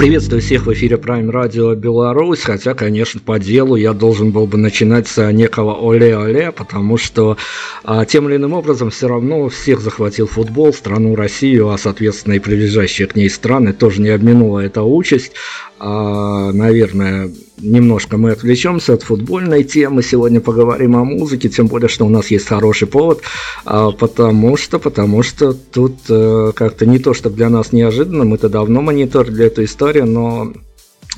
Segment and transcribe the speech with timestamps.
[0.00, 4.46] привет Приветствую всех в эфире Prime Radio Беларусь, хотя, конечно, по делу я должен был
[4.46, 7.36] бы начинать с некого Оле-Оле, потому что
[7.82, 12.38] а, тем или иным образом все равно всех захватил футбол, страну Россию, а, соответственно, и
[12.38, 15.32] прилежащие к ней страны тоже не обминула эта участь.
[15.80, 17.30] А, наверное,
[17.62, 20.02] немножко мы отвлечемся от футбольной темы.
[20.02, 23.22] Сегодня поговорим о музыке, тем более, что у нас есть хороший повод,
[23.64, 28.48] а, потому что, потому что тут э, как-то не то, чтобы для нас неожиданно, мы-то
[28.48, 30.19] давно мониторили эту историю, но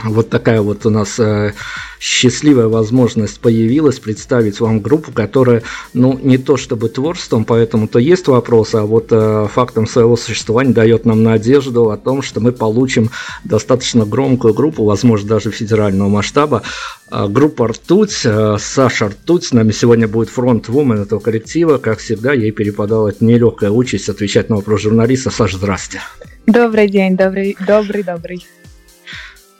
[0.04, 1.52] вот такая вот у нас э,
[2.00, 5.62] счастливая возможность появилась представить вам группу, которая,
[5.93, 11.04] ну, не то чтобы творчеством, поэтому-то есть вопросы, а вот э, фактом своего существования дает
[11.04, 13.10] нам надежду о том, что мы получим
[13.44, 16.62] достаточно громкую группу, возможно, даже федерального масштаба.
[17.10, 21.78] Э, группа «Ртуть», э, Саша Ртуть, с нами сегодня будет фронт-вумен этого коллектива.
[21.78, 25.31] Как всегда, ей перепадала нелегкая участь отвечать на вопрос журналиста.
[25.31, 26.00] Саша, здрасте.
[26.46, 28.46] Добрый день, добрый, добрый, добрый.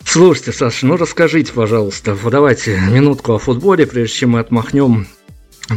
[0.05, 5.07] Слушайте, Саша, ну расскажите, пожалуйста, давайте минутку о футболе, прежде чем мы отмахнем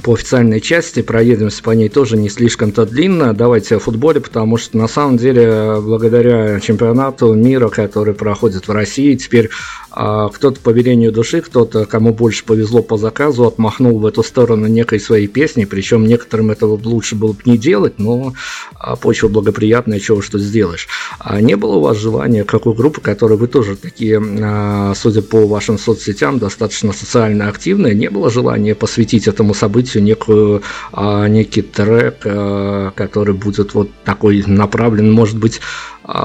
[0.04, 3.34] по официальной части, проедемся по ней тоже не слишком-то длинно.
[3.34, 9.16] Давайте о футболе, потому что на самом деле благодаря чемпионату мира, который проходит в России,
[9.16, 9.50] теперь
[9.96, 14.68] а, кто-то по велению души, кто-то, кому больше повезло по заказу, отмахнул в эту сторону
[14.68, 18.34] некой своей песни, причем некоторым этого лучше было бы не делать, но
[18.78, 20.90] а, почва благоприятная, чего что сделаешь.
[21.20, 25.22] А не было у вас желания, как у группы, которые вы тоже такие, а, судя
[25.22, 30.62] по вашим соцсетям, достаточно социально активные, не было желания посвятить этому событию некую,
[30.94, 35.62] некий трек, который будет вот такой направлен, может быть,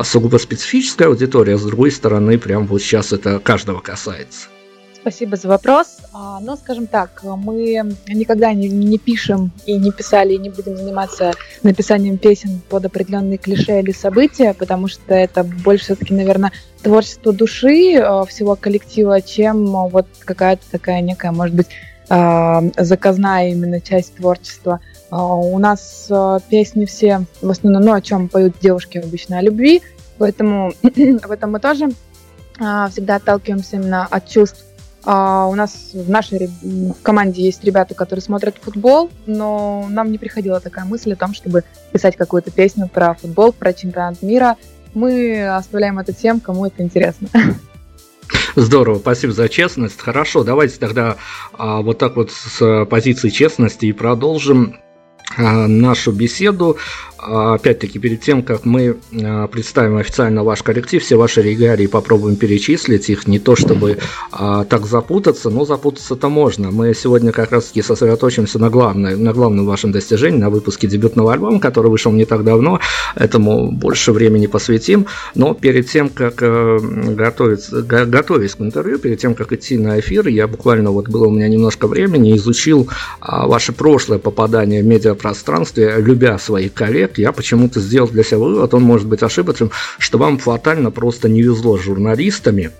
[0.05, 4.49] сугубо специфическая аудитория, а с другой стороны, прям вот сейчас это каждого касается.
[5.01, 5.99] Спасибо за вопрос.
[6.13, 10.77] Но, ну, скажем так, мы никогда не, не пишем и не писали, и не будем
[10.77, 11.33] заниматься
[11.63, 17.95] написанием песен под определенные клише или события, потому что это больше все-таки, наверное, творчество души
[18.29, 21.69] всего коллектива, чем вот какая-то такая некая, может быть,
[22.11, 24.81] а, заказная именно часть творчества.
[25.11, 29.43] А, у нас а, песни все в основном, ну, о чем поют девушки обычно, о
[29.43, 29.83] любви,
[30.19, 31.89] поэтому в этом мы тоже
[32.91, 34.67] всегда отталкиваемся именно от чувств.
[35.03, 35.09] у
[35.55, 36.51] нас в нашей
[37.03, 41.65] команде есть ребята, которые смотрят футбол, но нам не приходила такая мысль о том, чтобы
[41.91, 44.59] писать какую-то песню про футбол, про чемпионат мира.
[44.93, 47.29] Мы оставляем это тем, кому это интересно.
[48.57, 50.01] Здорово, спасибо за честность.
[50.01, 51.17] Хорошо, давайте тогда
[51.53, 54.90] а, вот так вот с позиции честности и продолжим а,
[55.39, 56.77] нашу беседу.
[57.23, 62.37] А, опять-таки, перед тем, как мы а, представим официально ваш коллектив, все ваши регалии попробуем
[62.37, 63.11] перечислить.
[63.11, 63.99] Их, не то чтобы
[64.33, 66.71] а, так запутаться, но запутаться-то можно.
[66.71, 71.61] Мы сегодня как раз-таки сосредоточимся на, главной, на главном вашем достижении, на выпуске дебютного альбома,
[71.61, 72.81] который вышел не так давно,
[73.15, 79.35] этому больше времени посвятим, но перед тем, как э, готовиться, готовясь к интервью, перед тем,
[79.35, 82.89] как идти на эфир, я буквально, вот было у меня немножко времени, изучил
[83.21, 88.75] ваше прошлое попадание в медиапространстве, любя своих коллег, человек, я почему-то сделал для себя вывод,
[88.75, 92.71] он может быть ошибочным, что вам фатально просто не везло с журналистами,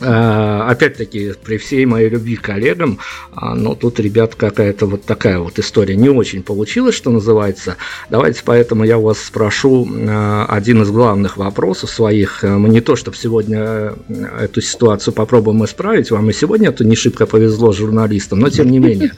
[0.00, 2.98] а, Опять-таки, при всей моей любви к коллегам,
[3.32, 7.76] а, но тут, ребят, какая-то вот такая вот история не очень получилась, что называется.
[8.10, 12.42] Давайте поэтому я у вас спрошу а, один из главных вопросов своих.
[12.42, 13.94] Мы не то, чтобы сегодня
[14.40, 18.80] эту ситуацию попробуем исправить, вам и сегодня это не шибко повезло журналистам, но тем не
[18.80, 19.12] менее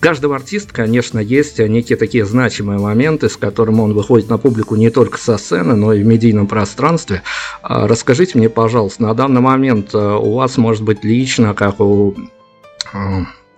[0.00, 4.90] каждого артиста, конечно, есть некие такие значимые моменты, с которыми он выходит на публику не
[4.90, 7.22] только со сцены, но и в медийном пространстве.
[7.62, 12.14] А, расскажите мне, пожалуйста, на данный момент э, у вас, может быть, лично, как у
[12.92, 12.98] э,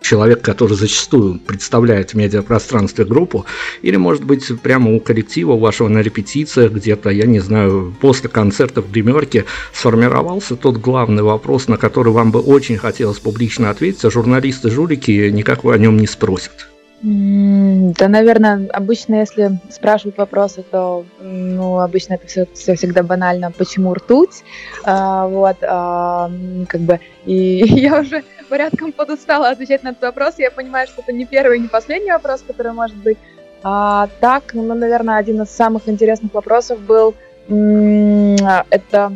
[0.01, 3.47] человек, который зачастую представляет в медиапространстве группу,
[3.83, 8.83] или, может быть, прямо у коллектива вашего на репетициях где-то, я не знаю, после концерта
[8.83, 14.11] в гримерке сформировался тот главный вопрос, на который вам бы очень хотелось публично ответить, а
[14.11, 16.69] журналисты-жулики никак о нем не спросят.
[17.03, 23.95] Да, наверное, обычно, если спрашивают вопросы, то, ну, обычно это все, все всегда банально, почему
[23.95, 24.45] ртуть,
[24.85, 26.31] а, вот, а,
[26.69, 31.13] как бы, и я уже порядком подустала отвечать на этот вопрос, я понимаю, что это
[31.13, 33.17] не первый и не последний вопрос, который может быть,
[33.63, 37.15] а, так, ну, наверное, один из самых интересных вопросов был,
[37.49, 39.13] это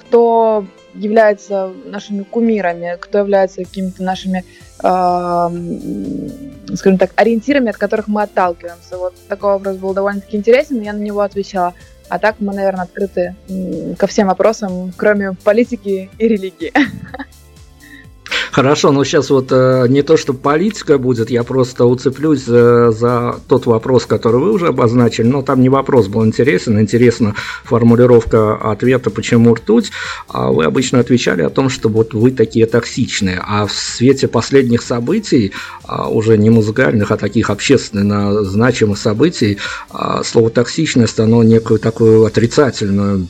[0.00, 0.64] кто
[0.94, 4.44] является нашими кумирами, кто является какими-то нашими
[6.76, 8.98] скажем так, ориентирами, от которых мы отталкиваемся.
[8.98, 11.72] Вот такой вопрос был довольно-таки интересен, я на него отвечала.
[12.08, 13.34] А так мы, наверное, открыты
[13.98, 16.72] ко всем вопросам, кроме политики и религии.
[18.52, 23.36] Хорошо, но сейчас вот э, не то, что политика будет, я просто уцеплюсь э, за
[23.48, 29.10] тот вопрос, который вы уже обозначили, но там не вопрос был интересен, интересна формулировка ответа,
[29.10, 29.90] почему ртуть,
[30.28, 34.82] а вы обычно отвечали о том, что вот вы такие токсичные, а в свете последних
[34.82, 35.52] событий,
[35.84, 39.58] а, уже не музыкальных, а таких общественно значимых событий,
[39.90, 43.28] а, слово токсичность, оно некую такую отрицательную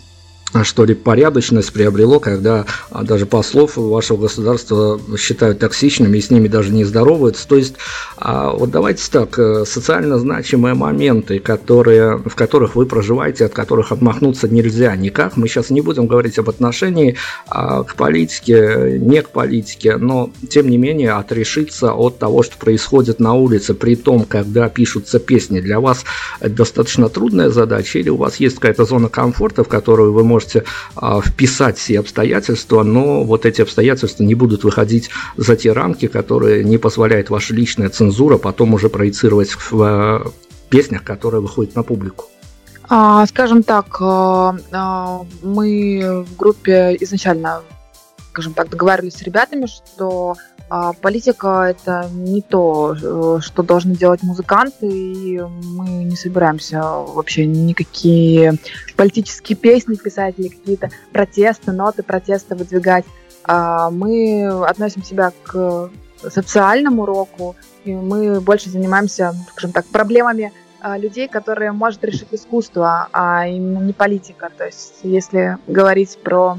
[0.63, 6.49] что ли, порядочность приобрело, когда а, даже послов вашего государства считают токсичными и с ними
[6.49, 7.47] даже не здороваются.
[7.49, 7.75] То есть,
[8.17, 13.93] а, вот давайте так, э, социально значимые моменты, которые, в которых вы проживаете, от которых
[13.93, 15.37] отмахнуться нельзя никак.
[15.37, 17.17] Мы сейчас не будем говорить об отношении
[17.49, 23.35] к политике, не к политике, но, тем не менее, отрешиться от того, что происходит на
[23.35, 25.61] улице, при том, когда пишутся песни.
[25.61, 26.05] Для вас
[26.41, 30.36] это достаточно трудная задача или у вас есть какая-то зона комфорта, в которую вы можете
[30.37, 30.65] можете
[30.97, 36.63] а, вписать все обстоятельства, но вот эти обстоятельства не будут выходить за те рамки, которые
[36.63, 40.33] не позволяет ваша личная цензура потом уже проецировать в
[40.69, 42.27] песнях, которые выходят на публику.
[42.89, 47.63] А, скажем так, э, э, мы в группе изначально,
[48.31, 50.35] скажем так, договаривались с ребятами, что
[50.69, 57.47] а, политика это не то, э, что должны делать музыканты, и мы не собираемся вообще
[57.47, 58.55] никакие
[58.97, 63.05] политические песни писать или какие-то протесты, ноты протеста выдвигать.
[63.45, 65.91] А, мы относим себя к
[66.29, 67.55] социальному уроку,
[67.85, 73.79] и мы больше занимаемся, скажем так, проблемами а, людей, которые может решить искусство, а именно
[73.79, 74.51] не политика.
[74.57, 76.59] То есть, если говорить про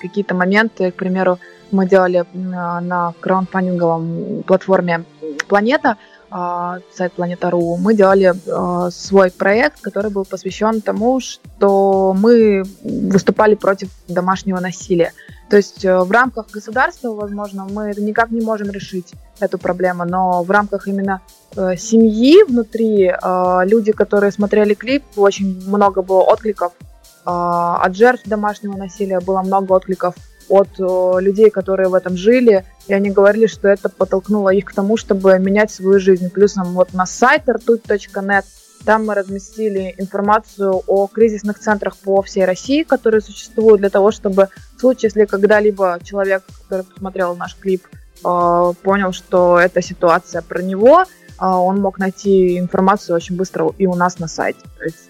[0.00, 5.04] какие-то моменты, к примеру, мы делали на краундфандинговом платформе
[5.48, 5.96] «Планета»,
[6.30, 13.54] а, сайт Планета.ру, мы делали а, свой проект, который был посвящен тому, что мы выступали
[13.54, 15.12] против домашнего насилия.
[15.48, 20.42] То есть э, в рамках государства, возможно, мы никак не можем решить эту проблему, но
[20.42, 21.22] в рамках именно
[21.56, 26.72] э, семьи внутри э, люди, которые смотрели клип, очень много было откликов
[27.24, 30.14] от жертв домашнего насилия, было много откликов
[30.48, 34.96] от людей, которые в этом жили, и они говорили, что это подтолкнуло их к тому,
[34.96, 36.30] чтобы менять свою жизнь.
[36.30, 38.44] Плюсом вот на сайт rtуть.net
[38.84, 44.48] там мы разместили информацию о кризисных центрах по всей России, которые существуют для того, чтобы
[44.76, 47.86] в случае, если когда-либо человек, который посмотрел наш клип,
[48.24, 53.86] э, понял, что эта ситуация про него, э, он мог найти информацию очень быстро и
[53.86, 54.60] у нас на сайте.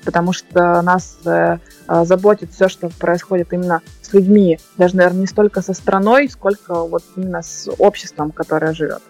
[0.04, 5.62] Потому что нас э, заботит все, что происходит именно с людьми, даже, наверное, не столько
[5.62, 9.02] со страной, сколько вот именно с обществом, которое живет.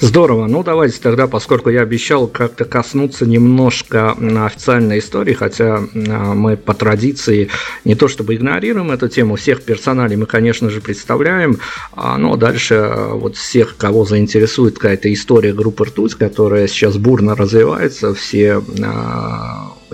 [0.00, 0.46] Здорово.
[0.46, 4.10] Ну, давайте тогда, поскольку я обещал как-то коснуться немножко
[4.44, 7.48] официальной истории, хотя а, мы по традиции
[7.84, 11.58] не то чтобы игнорируем эту тему, всех персоналей мы, конечно же, представляем,
[11.92, 17.34] а, но дальше а, вот всех, кого заинтересует какая-то история группы «Ртуть», которая сейчас бурно
[17.34, 18.62] развивается, все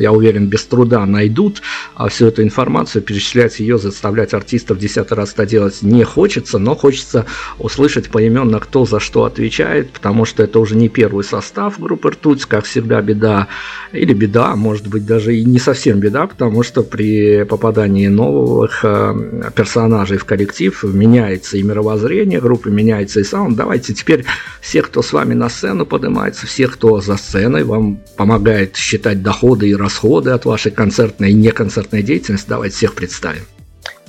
[0.00, 1.62] я уверен, без труда найдут
[1.94, 6.74] а всю эту информацию, перечислять ее, заставлять артистов десятый раз это делать не хочется, но
[6.74, 7.26] хочется
[7.58, 12.46] услышать поименно, кто за что отвечает, потому что это уже не первый состав группы «Ртуть»,
[12.46, 13.48] как всегда беда,
[13.92, 19.50] или беда, может быть даже и не совсем беда, потому что при попадании новых э,
[19.54, 23.56] персонажей в коллектив меняется и мировоззрение группы, меняется и саунд.
[23.56, 24.24] Давайте теперь
[24.60, 29.68] всех, кто с вами на сцену поднимается, всех, кто за сценой, вам помогает считать доходы
[29.68, 29.89] и расходы
[30.34, 32.48] от вашей концертной и неконцертной деятельности.
[32.48, 33.42] Давайте всех представим.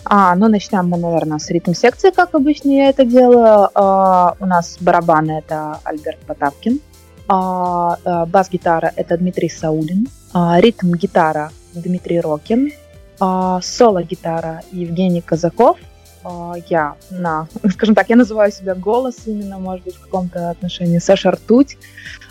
[0.03, 3.69] А, ну, начнем мы, наверное, с ритм-секции, как обычно я это делаю.
[3.73, 6.79] А, у нас барабаны– это Альберт Потапкин.
[7.27, 10.07] А, а, бас-гитара– это Дмитрий Саулин.
[10.33, 12.71] А, ритм-гитара– Дмитрий Рокин.
[13.19, 15.77] А, соло-гитара– Евгений Казаков.
[16.23, 20.99] А, я на, скажем так, я называю себя голос именно, может быть, в каком-то отношении
[20.99, 21.77] Саша Ртуть.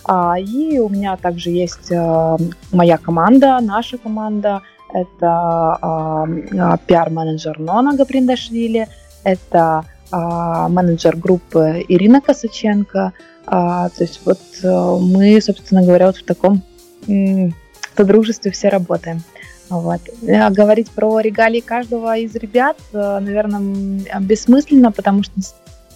[0.05, 2.37] А, и у меня также есть а,
[2.73, 4.63] моя команда, наша команда.
[4.93, 6.27] Это
[6.89, 8.89] пиар-менеджер Нона Гаприндашвили,
[9.23, 13.13] это менеджер группы Ирина Косаченко.
[13.47, 16.65] То есть вот мы, собственно говоря, вот в таком
[17.97, 19.23] содружестве все работаем.
[19.71, 20.01] Вот.
[20.21, 25.33] Говорить про регалии каждого из ребят, наверное, бессмысленно, потому что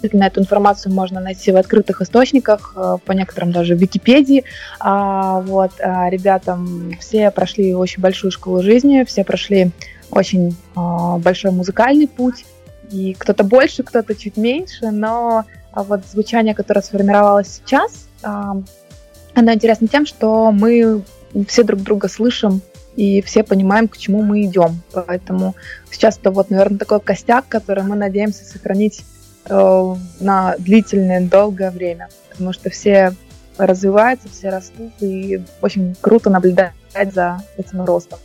[0.05, 4.45] Действительно, эту информацию можно найти в открытых источниках, э, по некоторым даже в Википедии.
[4.79, 9.71] А, вот, а ребятам все прошли очень большую школу жизни, все прошли
[10.11, 12.45] очень а, большой музыкальный путь.
[12.91, 20.05] И кто-то больше, кто-то чуть меньше, но вот звучание, которое сформировалось сейчас, оно интересно тем,
[20.05, 21.03] что мы
[21.49, 22.61] все друг друга слышим
[22.97, 24.81] и все понимаем, к чему мы идем.
[24.93, 25.55] Поэтому
[25.91, 29.05] сейчас это вот, наверное, такой костяк, который мы надеемся сохранить
[29.47, 33.13] Э, на длительное, долгое время, потому что все
[33.59, 36.73] развиваются, все растут, и очень круто наблюдать
[37.13, 38.19] за этим ростом.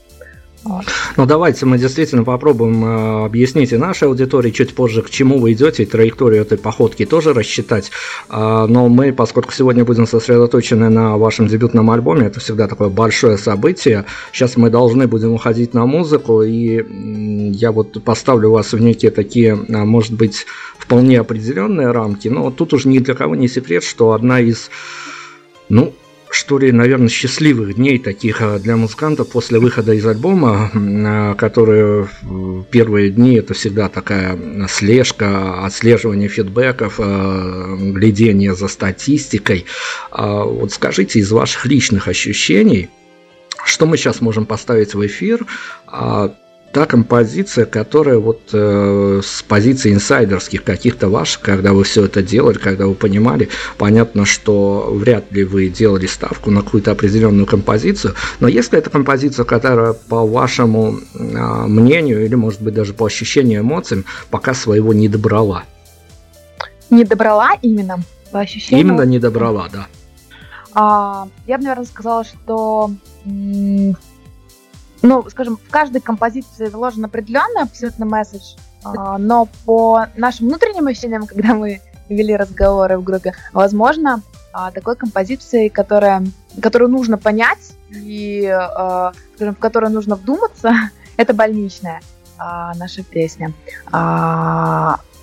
[0.63, 5.53] Ну давайте мы действительно попробуем э, объяснить и нашей аудитории чуть позже, к чему вы
[5.53, 7.91] идете, и траекторию этой походки тоже рассчитать.
[8.29, 13.37] Э, но мы, поскольку сегодня будем сосредоточены на вашем дебютном альбоме, это всегда такое большое
[13.37, 14.05] событие.
[14.31, 16.85] Сейчас мы должны будем уходить на музыку, и
[17.51, 20.45] я вот поставлю вас в некие такие, а, может быть,
[20.77, 22.27] вполне определенные рамки.
[22.27, 24.69] Но тут уже ни для кого не секрет, что одна из
[25.69, 25.93] ну,
[26.29, 32.07] что ли, наверное, счастливых дней таких а, для музыкантов после выхода из альбома, а, которые
[32.71, 39.65] первые дни это всегда такая слежка, отслеживание фидбэков, а, глядение за статистикой.
[40.11, 42.89] Вот скажите из ваших личных ощущений,
[43.63, 45.45] что мы сейчас можем поставить в эфир,
[46.71, 52.57] та композиция, которая вот э, с позиции инсайдерских каких-то ваших, когда вы все это делали,
[52.57, 58.47] когда вы понимали, понятно, что вряд ли вы делали ставку на какую-то определенную композицию, но
[58.47, 61.19] если это композиция, которая по вашему э,
[61.67, 65.63] мнению или, может быть, даже по ощущению эмоциям, пока своего не добрала.
[66.89, 67.97] Не добрала именно
[68.31, 68.87] по ощущениям?
[68.87, 69.87] Именно не добрала, да.
[70.73, 72.91] А, я бы, наверное, сказала, что
[75.01, 81.25] ну, скажем, в каждой композиции заложен определенный абсолютно месседж, а, но по нашим внутренним ощущениям,
[81.27, 86.25] когда мы вели разговоры в группе, возможно, а, такой композиции, которая,
[86.61, 90.73] которую нужно понять и, а, скажем, в которую нужно вдуматься,
[91.17, 92.01] это больничная
[92.77, 93.51] наша песня.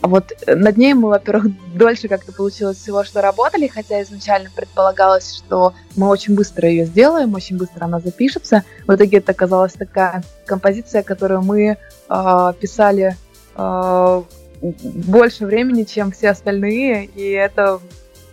[0.03, 5.75] Вот над ней мы, во-первых, дольше как-то получилось всего, что работали, хотя изначально предполагалось, что
[5.97, 8.63] мы очень быстро ее сделаем, очень быстро она запишется.
[8.87, 11.77] В итоге это оказалась такая композиция, которую мы
[12.09, 13.17] э, писали
[13.57, 14.23] э,
[14.61, 17.81] больше времени, чем все остальные, и это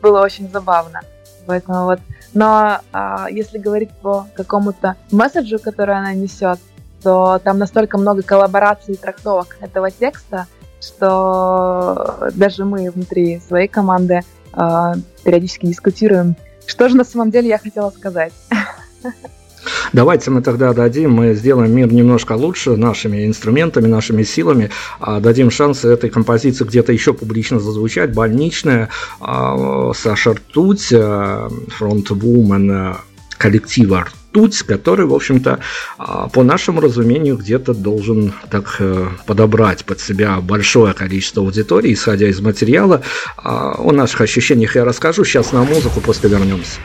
[0.02, 1.02] было очень забавно.
[1.46, 2.00] Поэтому вот.
[2.34, 6.60] Но э, если говорить по какому-то месседжу, который она несет,
[7.02, 10.48] то там настолько много коллабораций и трактовок этого текста,
[10.86, 14.22] что даже мы внутри своей команды
[14.54, 16.36] э, периодически дискутируем,
[16.66, 18.34] что же на самом деле я хотела сказать.
[19.94, 25.52] Давайте мы тогда дадим, мы сделаем мир немножко лучше нашими инструментами, нашими силами, а дадим
[25.52, 28.14] шанс этой композиции где-то еще публично зазвучать.
[28.14, 30.94] Больничная, а, Саша Ртуть,
[31.70, 32.98] фронтвумен
[33.38, 35.60] коллектива ртуть, который, в общем-то,
[35.98, 42.28] а, по нашему разумению, где-то должен так э, подобрать под себя большое количество аудитории, исходя
[42.28, 43.02] из материала.
[43.38, 45.24] А, о наших ощущениях я расскажу.
[45.24, 46.80] Сейчас на музыку, после вернемся.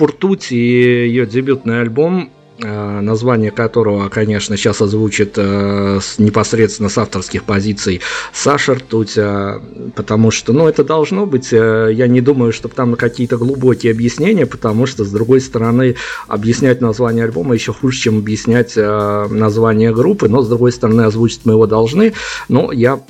[0.00, 2.30] Группа «Ртуть» и ее дебютный альбом
[2.62, 8.00] э, название которого, конечно, сейчас озвучит э, непосредственно с авторских позиций
[8.32, 9.18] Саша Ртуть,
[9.94, 14.46] потому что, ну, это должно быть, э, я не думаю, что там какие-то глубокие объяснения,
[14.46, 15.96] потому что, с другой стороны,
[16.28, 21.52] объяснять название альбома еще хуже, чем объяснять название группы, но, с другой стороны, озвучить мы
[21.52, 22.14] его должны,
[22.48, 23.00] но я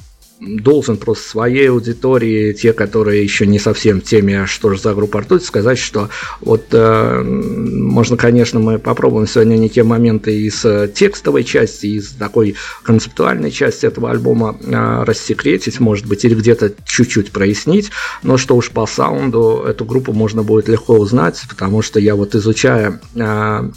[0.41, 5.21] должен просто своей аудитории, те, которые еще не совсем в теме, что же за группа
[5.21, 6.09] ртуть, сказать, что
[6.41, 12.57] вот э, можно, конечно, мы попробуем сегодня не те моменты из текстовой части, из такой
[12.83, 17.91] концептуальной части этого альбома э, рассекретить, может быть, или где-то чуть-чуть прояснить,
[18.23, 22.35] но что уж по саунду эту группу можно будет легко узнать, потому что я вот
[22.35, 23.71] изучая э,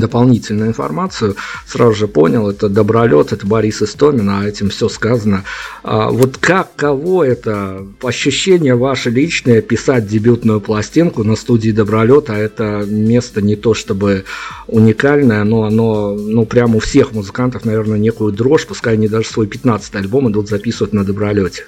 [0.00, 5.44] дополнительную информацию, сразу же понял, это Добролет, это Борис Истомин, а этим все сказано.
[5.82, 12.36] А вот как, кого это, ощущение ваше личное, писать дебютную пластинку на студии Добролет, а
[12.36, 14.24] это место не то чтобы
[14.66, 19.46] уникальное, но оно, ну, прямо у всех музыкантов, наверное, некую дрожь, пускай они даже свой
[19.46, 21.66] 15 альбом идут записывать на Добролете.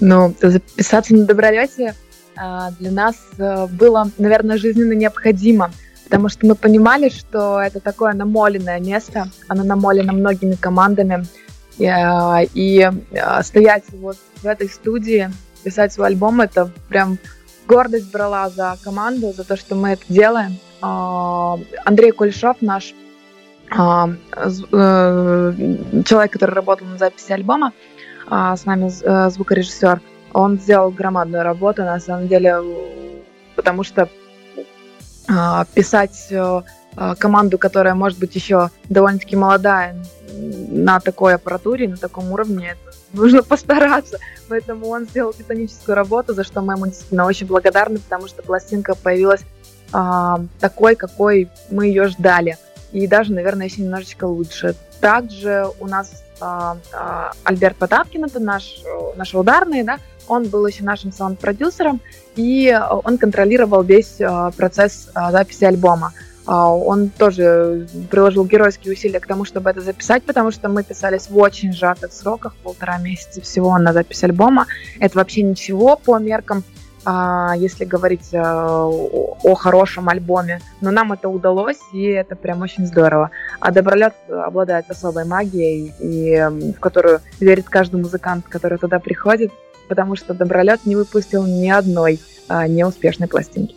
[0.00, 1.94] Ну, записаться на Добролете
[2.36, 5.70] а, для нас э, было, наверное, жизненно необходимо–
[6.14, 11.26] потому что мы понимали, что это такое намоленное место, оно намолено многими командами,
[11.76, 15.28] и, э, и э, стоять вот в этой студии,
[15.64, 17.18] писать свой альбом, это прям
[17.66, 20.56] гордость брала за команду, за то, что мы это делаем.
[20.80, 22.94] А, Андрей Кулешов, наш
[23.72, 23.74] э,
[26.04, 27.72] человек, который работал на записи альбома,
[28.30, 28.88] с нами
[29.30, 30.00] звукорежиссер,
[30.32, 32.62] он сделал громадную работу, на самом деле,
[33.56, 34.08] потому что
[35.74, 36.62] писать э,
[36.96, 39.96] а, команду, которая может быть еще довольно-таки молодая
[40.36, 42.76] на такой аппаратуре, на таком уровне,
[43.12, 44.18] нужно постараться.
[44.48, 48.94] Поэтому он сделал титаническую работу, за что мы ему действительно очень благодарны, потому что пластинка
[48.94, 49.42] появилась
[49.92, 52.58] а, такой, какой мы ее ждали.
[52.92, 54.76] И даже, наверное, еще немножечко лучше.
[55.00, 58.82] Также у нас а, а, Альберт Потапкин, это наш,
[59.16, 62.00] наш ударный, да, он был еще нашим саунд-продюсером,
[62.36, 66.12] и э, он контролировал весь э, процесс э, записи альбома.
[66.46, 71.38] Он тоже приложил геройские усилия к тому, чтобы это записать, потому что мы писались в
[71.38, 74.66] очень сжатых сроках, полтора месяца всего на запись альбома.
[75.00, 76.62] Это вообще ничего по меркам,
[77.56, 80.60] если говорить о хорошем альбоме.
[80.82, 83.30] Но нам это удалось, и это прям очень здорово.
[83.58, 89.50] А Добролет обладает особой магией, и в которую верит каждый музыкант, который туда приходит
[89.88, 93.74] потому что Добролет не выпустил ни одной а, неуспешной пластинки.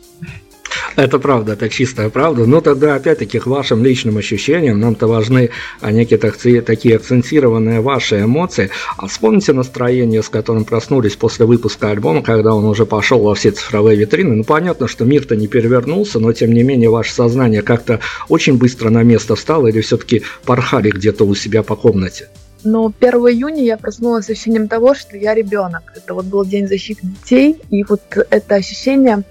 [0.97, 2.47] Это правда, это чистая правда.
[2.47, 8.71] Но тогда, опять-таки, к вашим личным ощущениям нам-то важны а, некие такие акцентированные ваши эмоции.
[8.97, 13.51] А вспомните настроение, с которым проснулись после выпуска альбома, когда он уже пошел во все
[13.51, 14.35] цифровые витрины.
[14.35, 18.89] Ну, понятно, что мир-то не перевернулся, но, тем не менее, ваше сознание как-то очень быстро
[18.89, 22.27] на место встало или все-таки порхали где-то у себя по комнате?
[22.67, 25.93] Но 1 июня я проснулась с ощущением того, что я ребенок.
[25.95, 27.62] Это вот был День защиты детей.
[27.69, 29.23] И вот это ощущение,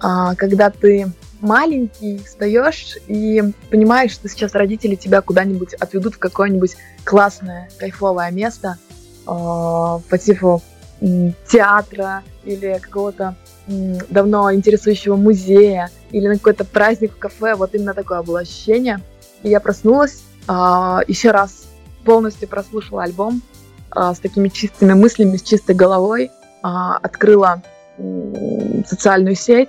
[0.00, 1.06] а, когда ты
[1.40, 8.76] маленький, встаешь и понимаешь, что сейчас родители тебя куда-нибудь отведут в какое-нибудь классное, кайфовое место
[9.24, 10.60] а, по типу
[11.48, 13.36] театра или какого-то
[13.68, 17.54] давно интересующего музея или на какой-то праздник в кафе.
[17.54, 18.98] Вот именно такое было ощущение.
[19.44, 21.69] И я проснулась, а, еще раз
[22.04, 23.42] полностью прослушала альбом
[23.90, 26.30] а, с такими чистыми мыслями, с чистой головой,
[26.62, 27.62] а, открыла
[28.86, 29.68] социальную сеть,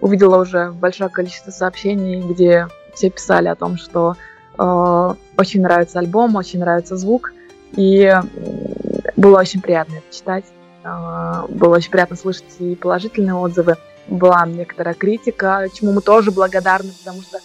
[0.00, 4.16] увидела уже большое количество сообщений, где все писали о том, что
[4.58, 7.32] э, очень нравится альбом, очень нравится звук,
[7.76, 8.12] и
[9.16, 10.44] было очень приятно это читать.
[10.82, 13.76] Было очень приятно слышать и положительные отзывы.
[14.08, 17.38] Была некоторая критика, чему мы тоже благодарны, потому что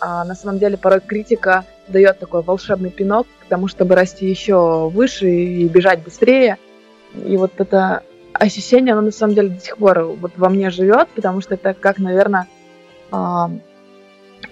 [0.00, 5.28] на самом деле порой критика дает такой волшебный пинок к тому, чтобы расти еще выше
[5.28, 6.58] и бежать быстрее.
[7.24, 11.08] И вот это ощущение, оно на самом деле до сих пор вот во мне живет,
[11.08, 12.46] потому что это как, наверное,
[13.12, 13.60] э, ну,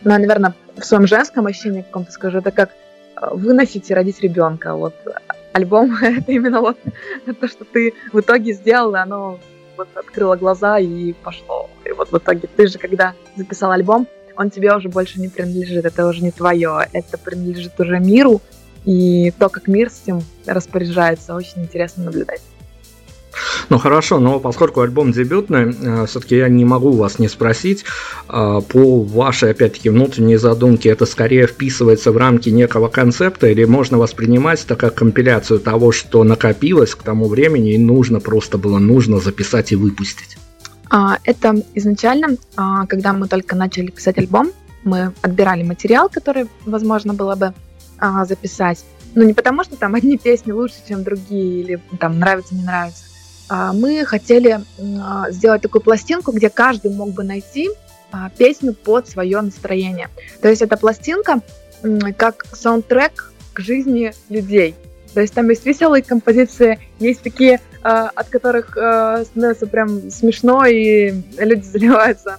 [0.04, 2.70] наверное, в своем женском ощущении каком-то скажу, это как
[3.16, 4.74] а, выносить и родить ребенка.
[4.74, 4.94] Вот
[5.52, 6.78] альбом это именно вот
[7.40, 9.38] то, что ты в итоге сделал, и оно
[9.76, 11.68] вот открыло глаза и пошло.
[11.84, 14.06] И вот в итоге ты же, когда записал альбом,
[14.38, 18.40] он тебе уже больше не принадлежит, это уже не твое, это принадлежит уже миру,
[18.84, 22.40] и то, как мир с этим распоряжается, очень интересно наблюдать.
[23.68, 27.84] Ну хорошо, но поскольку альбом дебютный, э, все-таки я не могу вас не спросить,
[28.28, 33.98] э, по вашей, опять-таки, внутренней задумке, это скорее вписывается в рамки некого концепта или можно
[33.98, 39.18] воспринимать это как компиляцию того, что накопилось к тому времени и нужно просто было нужно
[39.18, 40.38] записать и выпустить?
[40.90, 44.52] А, это изначально, а, когда мы только начали писать альбом,
[44.84, 47.52] мы отбирали материал, который возможно было бы
[47.98, 48.84] а, записать.
[49.14, 53.04] Но не потому, что там одни песни лучше, чем другие, или там нравится, не нравится.
[53.50, 54.60] Мы хотели
[55.30, 57.70] сделать такую пластинку, где каждый мог бы найти
[58.36, 60.10] песню под свое настроение.
[60.42, 61.40] То есть эта пластинка
[62.18, 64.74] как саундтрек к жизни людей.
[65.14, 70.64] То есть там есть веселые композиции, есть такие, э, от которых э, становится прям смешно,
[70.66, 72.38] и люди заливаются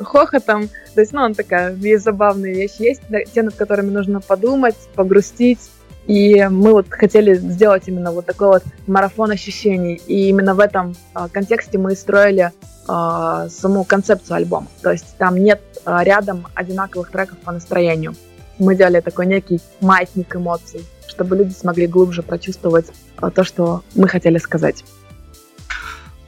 [0.00, 0.68] хохотом.
[0.94, 5.58] То есть, ну, он такая, есть забавные вещи, есть те, над которыми нужно подумать, погрустить.
[6.06, 10.00] И мы вот хотели сделать именно вот такой вот марафон ощущений.
[10.06, 12.52] И именно в этом э, контексте мы строили
[12.86, 14.66] э, саму концепцию альбома.
[14.82, 18.14] То есть там нет э, рядом одинаковых треков по настроению.
[18.58, 22.86] Мы делали такой некий маятник эмоций, чтобы люди смогли глубже прочувствовать
[23.20, 24.84] э, то, что мы хотели сказать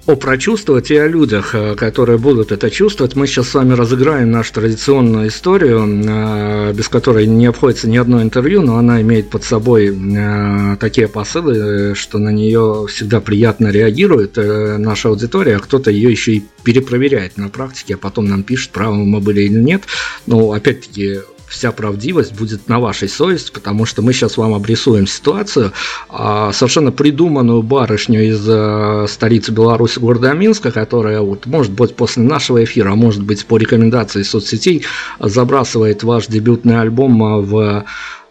[0.06, 3.16] о прочувствовать и о людях, э, которые будут это чувствовать.
[3.16, 8.22] Мы сейчас с вами разыграем нашу традиционную историю, э, без которой не обходится ни одно
[8.22, 14.36] интервью, но она имеет под собой э, такие посылы, что на нее всегда приятно реагирует
[14.36, 19.04] наша аудитория, а кто-то ее еще и перепроверяет на практике, а потом нам пишет, правы
[19.04, 19.82] мы были или нет.
[20.26, 25.72] Но опять-таки вся правдивость будет на вашей совести, потому что мы сейчас вам обрисуем ситуацию,
[26.09, 32.22] а, совершенно придуманную барышню из э, столицы Беларуси, города Минска, которая вот, может быть после
[32.22, 34.85] нашего эфира, а может быть по рекомендации соцсетей
[35.20, 37.85] забрасывает ваш дебютный альбом а, в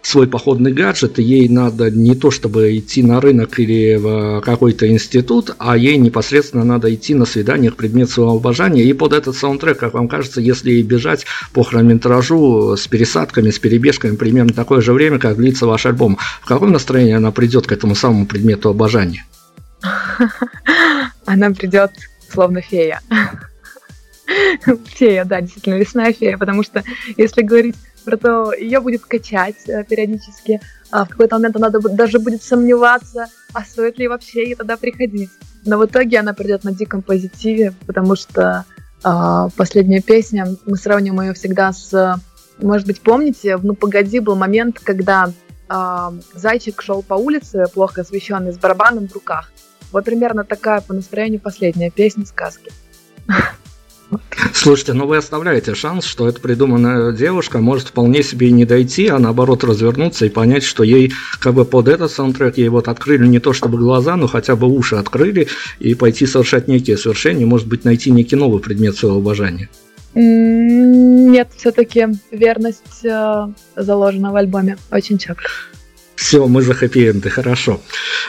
[0.05, 5.55] свой походный гаджет, ей надо не то чтобы идти на рынок или в какой-то институт,
[5.57, 8.83] а ей непосредственно надо идти на свидание к предмету своего обожания.
[8.83, 14.15] И под этот саундтрек, как вам кажется, если бежать по хронометражу с пересадками, с перебежками
[14.15, 17.95] примерно такое же время, как длится ваш альбом, в каком настроении она придет к этому
[17.95, 19.25] самому предмету обожания?
[21.25, 21.91] Она придет
[22.31, 23.01] словно фея.
[24.85, 26.83] Фея, да, действительно, лесная фея, потому что
[27.17, 32.19] если говорить про то, ее будет качать э, периодически, а в какой-то момент она даже
[32.19, 35.31] будет сомневаться, а стоит ли вообще ей тогда приходить.
[35.65, 38.65] Но в итоге она придет на диком позитиве, потому что
[39.03, 42.19] э, последняя песня, мы сравним ее всегда с...
[42.59, 45.29] Может быть, помните, в «Ну, погоди» был момент, когда
[45.69, 49.51] э, зайчик шел по улице, плохо освещенный, с барабаном в руках.
[49.91, 52.71] Вот примерно такая по настроению последняя песня сказки.
[54.53, 59.07] Слушайте, ну вы оставляете шанс, что эта придуманная девушка может вполне себе и не дойти,
[59.07, 63.27] а наоборот развернуться и понять, что ей как бы под этот саундтрек ей вот открыли
[63.27, 65.47] не то чтобы глаза, но хотя бы уши открыли
[65.79, 69.69] и пойти совершать некие совершения, может быть, найти некий новый предмет своего обожания.
[70.13, 75.49] Нет, все-таки верность э, заложена в альбоме очень четко.
[76.15, 77.81] Все, мы за хэппи-энды, хорошо.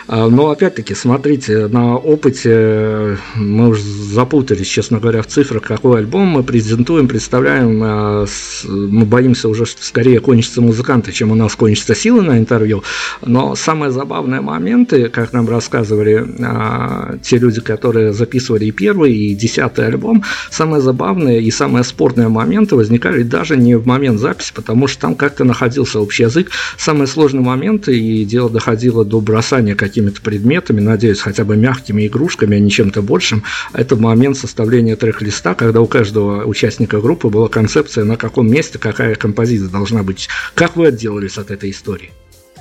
[0.09, 6.27] А, но опять-таки, смотрите, на опыте мы уже запутались, честно говоря, в цифрах, какой альбом
[6.27, 7.81] мы презентуем, представляем.
[7.83, 8.27] А,
[8.65, 12.83] мы боимся уже, что скорее кончатся музыканты, чем у нас кончатся силы на интервью.
[13.25, 19.35] Но самые забавные моменты, как нам рассказывали а, те люди, которые записывали и первый, и
[19.35, 24.89] десятый альбом, самые забавные и самые спорные моменты возникали даже не в момент записи, потому
[24.89, 26.51] что там как-то находился общий язык.
[26.77, 32.07] Самый сложный момент моменты, и дело доходило до бросания какими-то предметами, надеюсь, хотя бы мягкими
[32.07, 33.43] игрушками, а не чем-то большим.
[33.73, 39.15] Это момент составления трек-листа, когда у каждого участника группы была концепция, на каком месте какая
[39.15, 40.29] композиция должна быть.
[40.55, 42.11] Как вы отделались от этой истории?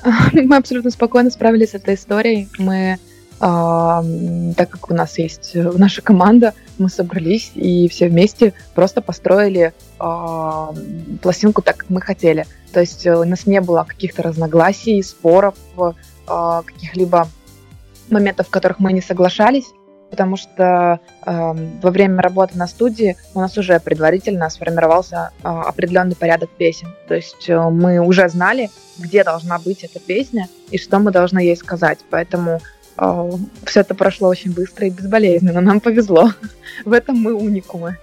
[0.33, 2.47] Мы абсолютно спокойно справились с этой историей.
[2.59, 2.97] Мы
[3.39, 4.03] а,
[4.55, 10.73] так как у нас есть наша команда, мы собрались и все вместе просто построили а,
[11.21, 12.45] пластинку так, как мы хотели.
[12.73, 15.55] То есть э, у нас не было каких-то разногласий, споров,
[16.27, 17.29] а, каких-либо
[18.09, 19.65] моментов, в которых мы не соглашались,
[20.09, 26.15] потому что э, во время работы на студии у нас уже предварительно сформировался э, определенный
[26.15, 26.93] порядок песен.
[27.07, 31.39] То есть э, мы уже знали, где должна быть эта песня и что мы должны
[31.39, 31.99] ей сказать.
[32.09, 32.59] Поэтому э,
[32.97, 35.61] все это прошло очень быстро и безболезненно.
[35.61, 36.33] Нам повезло.
[36.85, 37.97] В этом мы уникумы.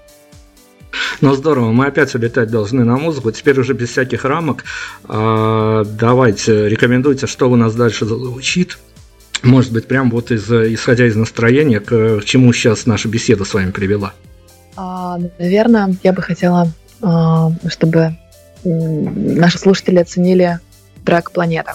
[1.20, 3.30] Ну здорово, мы опять улетать должны на музыку.
[3.30, 4.64] Теперь уже без всяких рамок.
[5.04, 8.78] А, давайте, рекомендуйте, что у нас дальше звучит.
[9.42, 13.54] Может быть, прям вот из, исходя из настроения, к, к чему сейчас наша беседа с
[13.54, 14.12] вами привела?
[14.76, 16.68] А, наверное, я бы хотела,
[17.00, 18.16] а, чтобы
[18.64, 20.60] наши слушатели оценили
[21.04, 21.74] трек «Планета».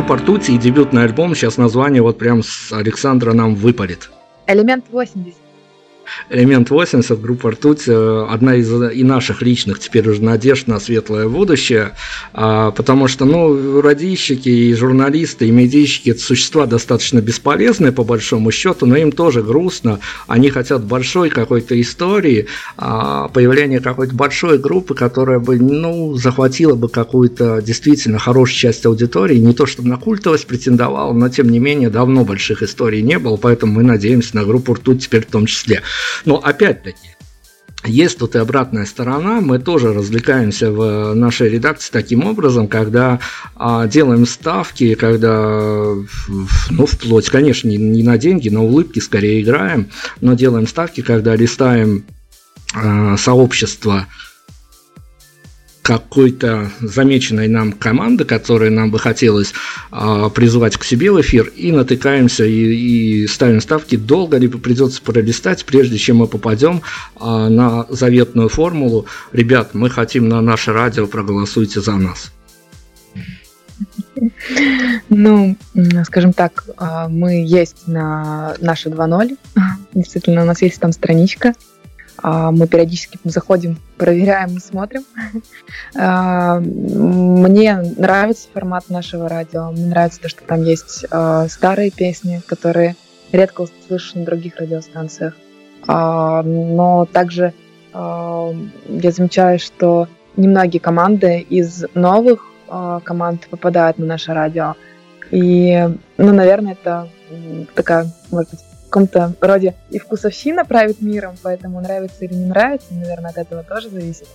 [0.00, 4.10] Группа «Ртуть» и дебютный альбом, сейчас название вот прям с Александра нам выпарит.
[4.46, 5.34] Элемент 80.
[6.30, 11.28] Элемент 80, группа «Ртуть», э, одна из и наших личных теперь уже надежд на светлое
[11.28, 11.94] будущее,
[12.32, 18.52] а, потому что, ну, радищики и журналисты, и медийщики– это существа достаточно бесполезные, по большому
[18.52, 24.94] счету, но им тоже грустно, они хотят большой какой-то истории, а, появления какой-то большой группы,
[24.94, 30.46] которая бы, ну, захватила бы какую-то действительно хорошую часть аудитории, не то чтобы на культовость
[30.46, 34.74] претендовала, но, тем не менее, давно больших историй не было, поэтому мы надеемся на группу
[34.74, 35.82] «Ртуть» теперь в том числе.
[36.24, 37.16] Но опять-таки,
[37.84, 39.40] есть тут и обратная сторона.
[39.40, 43.20] Мы тоже развлекаемся в нашей редакции таким образом, когда
[43.56, 45.94] а, делаем ставки, когда,
[46.70, 49.88] ну, вплоть, конечно, не, не на деньги, на улыбки скорее играем,
[50.20, 52.04] но делаем ставки, когда листаем
[52.74, 54.06] а, сообщество
[55.90, 59.52] какой-то замеченной нам команды, которой нам бы хотелось
[59.90, 65.02] а, призвать к себе в эфир, и натыкаемся и, и ставим ставки, долго ли придется
[65.02, 66.82] пролистать, прежде чем мы попадем
[67.16, 69.06] а, на заветную формулу.
[69.32, 72.30] Ребят, мы хотим на наше радио, проголосуйте за нас.
[75.08, 75.56] Ну,
[76.04, 79.36] скажем так, а, мы есть на наши 2.0.
[79.94, 81.54] Действительно, у нас есть там страничка
[82.22, 85.04] мы периодически заходим, проверяем смотрим.
[85.94, 89.70] А, мне нравится формат нашего радио.
[89.70, 92.96] Мне нравится то, что там есть а, старые песни, которые
[93.32, 95.34] редко услышишь на других радиостанциях.
[95.86, 97.54] Но также
[97.94, 98.52] я
[98.86, 102.46] замечаю, что немногие команды из новых
[103.04, 104.74] команд попадают на наше радио.
[105.30, 105.88] И,
[106.18, 107.08] ну, наверное, это
[107.74, 108.60] такая, может быть,
[108.90, 113.88] каком-то роде и вкусовщина правит миром, поэтому нравится или не нравится, наверное, от этого тоже
[113.88, 114.26] зависит.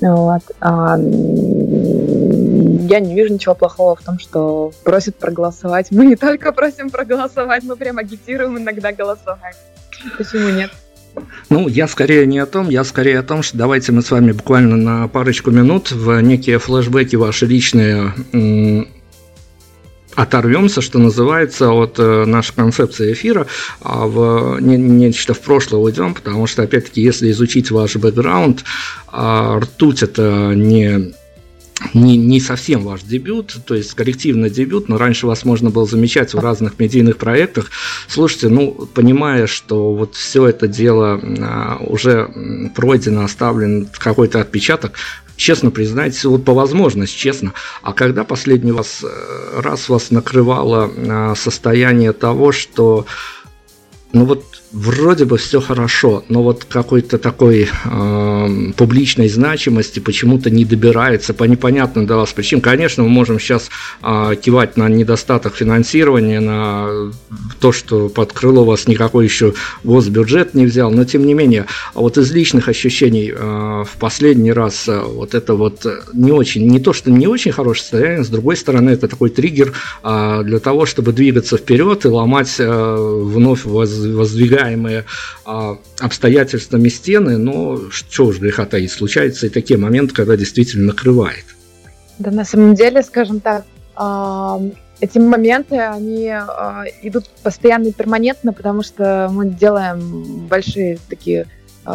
[0.00, 0.42] Вот.
[0.60, 5.90] А, я не вижу ничего плохого в том, что просят проголосовать.
[5.90, 9.56] Мы не только просим проголосовать, мы прям агитируем иногда голосовать.
[10.18, 10.70] Почему нет?
[11.48, 14.32] Ну, я скорее не о том, я скорее о том, что давайте мы с вами
[14.32, 18.14] буквально на парочку минут в некие флешбеки ваши личные
[20.14, 23.46] оторвемся, что называется, от э, нашей концепции эфира,
[23.80, 28.64] а в не, нечто в прошлое уйдем, потому что, опять-таки, если изучить ваш бэкграунд,
[29.12, 31.12] э, ртуть это не
[31.94, 36.34] не, не совсем ваш дебют, то есть коллективный дебют, но раньше вас можно было замечать
[36.34, 37.70] в разных медийных проектах.
[38.06, 42.28] Слушайте, ну, понимая, что вот все это дело а, уже
[42.74, 44.92] пройдено, оставлен какой-то отпечаток,
[45.40, 51.34] честно признайтесь, вот по возможности, честно, а когда последний вас, э, раз вас накрывало э,
[51.36, 53.06] состояние того, что
[54.12, 60.64] ну вот вроде бы все хорошо, но вот какой-то такой э, публичной значимости почему-то не
[60.64, 62.62] добирается по непонятным для вас причинам.
[62.62, 63.68] Конечно, мы можем сейчас
[64.02, 67.12] э, кивать на недостаток финансирования, на
[67.60, 69.54] то, что под крыло вас никакой еще
[69.84, 74.88] госбюджет не взял, но тем не менее, вот из личных ощущений э, в последний раз
[74.88, 78.56] э, вот это вот не очень, не то, что не очень хорошее состояние, с другой
[78.56, 83.99] стороны, это такой триггер э, для того, чтобы двигаться вперед и ломать э, вновь воз
[84.00, 85.04] воздвигаемые
[85.44, 91.44] а, обстоятельствами стены, но что уж греха таить, случаются и такие моменты, когда действительно накрывает.
[92.18, 93.64] Да, на самом деле, скажем так,
[93.96, 94.60] а,
[95.00, 101.46] эти моменты, они а, идут постоянно и перманентно, потому что мы делаем большие такие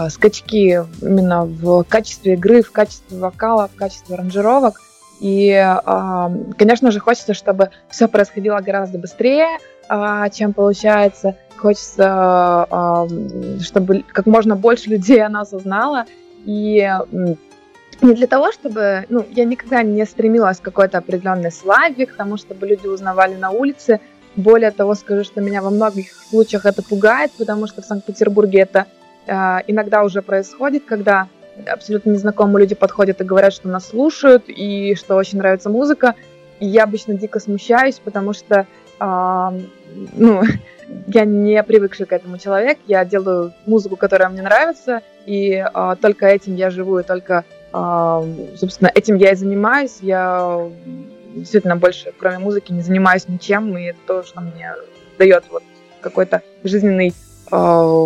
[0.10, 4.82] скачки именно в качестве игры, в качестве вокала, в качестве аранжировок.
[5.22, 5.54] И,
[6.58, 9.60] конечно же, хочется, чтобы все происходило гораздо быстрее,
[10.32, 13.08] чем получается хочется,
[13.62, 16.06] чтобы как можно больше людей о нас узнало.
[16.46, 16.88] И
[18.02, 19.06] не для того, чтобы...
[19.10, 23.52] Ну, я никогда не стремилась к какой-то определенной славе, к тому, чтобы люди узнавали на
[23.52, 24.00] улице.
[24.36, 28.86] Более того, скажу, что меня во многих случаях это пугает, потому что в Санкт-Петербурге это
[29.28, 29.34] э,
[29.68, 31.30] иногда уже происходит, когда
[31.66, 36.16] абсолютно незнакомые люди подходят и говорят, что нас слушают и что очень нравится музыка.
[36.60, 38.68] И я обычно дико смущаюсь, потому что
[39.00, 40.44] ну,
[41.08, 46.28] я не привыкший к этому человек, я делаю музыку, которая мне нравится, и э, только
[46.28, 49.98] этим я живу, и только, э, собственно, этим я и занимаюсь.
[50.02, 50.70] Я
[51.36, 54.74] действительно больше, кроме музыки, не занимаюсь ничем, и это то, что мне
[55.18, 55.64] дает вот
[56.02, 57.14] какой-то жизненный,
[57.52, 58.06] э,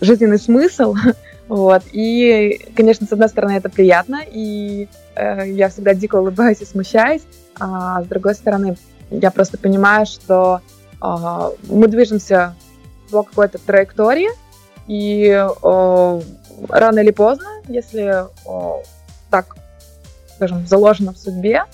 [0.00, 0.94] жизненный смысл.
[1.48, 1.82] Вот.
[1.90, 7.22] И, конечно, с одной стороны, это приятно, и э, я всегда дико улыбаюсь и смущаюсь,
[7.58, 8.76] а с другой стороны,
[9.10, 10.60] я просто понимаю, что
[11.00, 12.54] мы движемся
[13.10, 14.28] по какой-то траектории,
[14.86, 15.46] и
[16.68, 18.26] рано или поздно, если
[19.30, 19.56] так,
[20.36, 21.64] скажем, заложено в судьбе,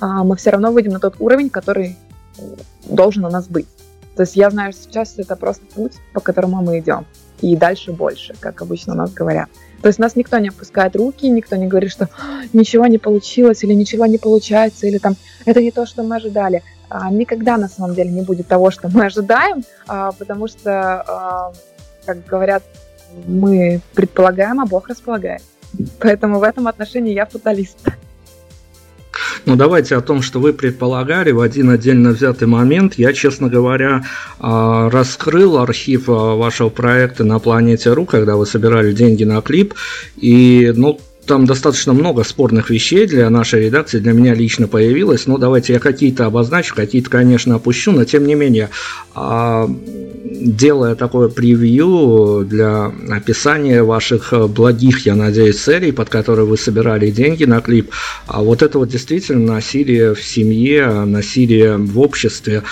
[0.00, 1.96] а, мы все равно выйдем на тот уровень, который
[2.84, 3.68] должен у нас быть.
[4.16, 7.06] То есть я знаю, что сейчас это просто путь, по которому мы идем.
[7.40, 9.48] И дальше больше, как обычно у нас говорят.
[9.82, 12.08] То есть нас никто не опускает руки, никто не говорит, что
[12.52, 16.62] ничего не получилось или ничего не получается, или там это не то, что мы ожидали.
[16.88, 21.52] А, никогда на самом деле не будет того, что мы ожидаем, а, потому что, а,
[22.06, 22.62] как говорят,
[23.26, 25.42] мы предполагаем, а Бог располагает.
[25.98, 27.78] Поэтому в этом отношении я фаталист.
[29.46, 32.94] Ну, давайте о том, что вы предполагали в один отдельно взятый момент.
[32.96, 34.04] Я, честно говоря,
[34.40, 39.74] раскрыл архив вашего проекта на планете РУ, когда вы собирали деньги на клип.
[40.16, 45.26] И, ну, там достаточно много спорных вещей для нашей редакции, для меня лично появилось.
[45.26, 48.70] Ну, давайте я какие-то обозначу, какие-то, конечно, опущу, но тем не менее,
[49.14, 49.68] а,
[50.24, 57.44] делая такое превью для описания ваших благих, я надеюсь, целей, под которые вы собирали деньги
[57.44, 57.90] на клип,
[58.26, 62.62] а вот это вот действительно насилие в семье, насилие в обществе,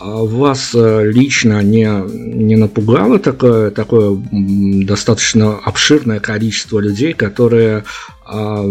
[0.00, 7.84] а вас э, лично не, не напугало такое, такое достаточно обширное количество людей, которые
[8.24, 8.64] а,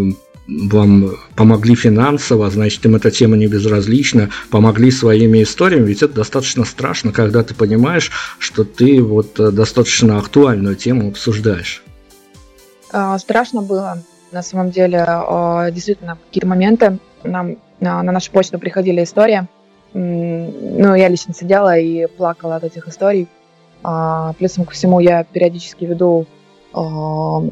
[0.48, 6.64] вам помогли финансово, значит, им эта тема не безразлична, помогли своими историями, ведь это достаточно
[6.64, 8.10] страшно, когда ты понимаешь,
[8.40, 11.84] что ты вот э, достаточно актуальную тему обсуждаешь.
[12.92, 14.02] А, страшно было,
[14.32, 15.06] на самом деле,
[15.72, 19.46] действительно, какие-то моменты нам на нашу почту приходили истории,
[19.92, 23.28] ну, я лично сидела и плакала от этих историй.
[23.82, 26.26] А, плюсом ко всему я периодически веду,
[26.72, 27.42] а,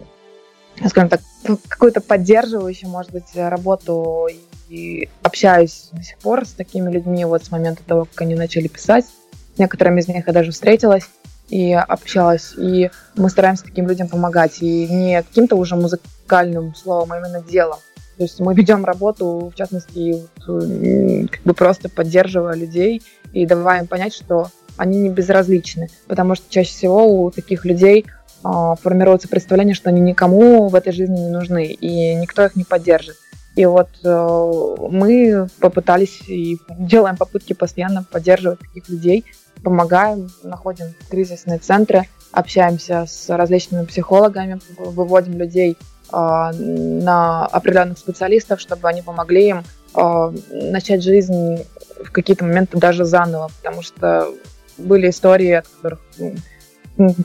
[0.86, 1.20] скажем так,
[1.68, 4.28] какую-то поддерживающую, может быть, работу
[4.68, 8.68] и общаюсь до сих пор с такими людьми вот с момента того, как они начали
[8.68, 9.06] писать.
[9.54, 11.08] С некоторыми из них я даже встретилась
[11.48, 17.18] и общалась, и мы стараемся таким людям помогать, и не каким-то уже музыкальным словом, а
[17.18, 17.78] именно делом.
[18.18, 23.00] То есть мы ведем работу, в частности, как бы просто поддерживая людей
[23.32, 28.06] и давая им понять, что они не безразличны, потому что чаще всего у таких людей
[28.44, 28.48] э,
[28.82, 33.16] формируется представление, что они никому в этой жизни не нужны, и никто их не поддержит.
[33.54, 39.24] И вот э, мы попытались и делаем попытки постоянно поддерживать таких людей,
[39.62, 48.88] помогаем, находим кризисные центры, общаемся с различными психологами, выводим людей а, на определенных специалистов, чтобы
[48.88, 51.64] они помогли им а, начать жизнь
[52.02, 54.28] в какие-то моменты даже заново, потому что
[54.76, 56.00] были истории, от которых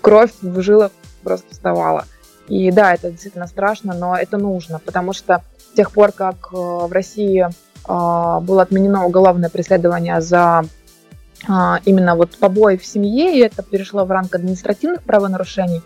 [0.01, 0.91] кровь в жилах
[1.23, 2.05] просто вставала.
[2.47, 6.55] И да, это действительно страшно, но это нужно, потому что с тех пор, как э,
[6.55, 7.47] в России
[7.85, 10.65] а, было отменено уголовное преследование за
[11.47, 15.81] а, именно вот побои в семье, и это перешло в ранг административных правонарушений.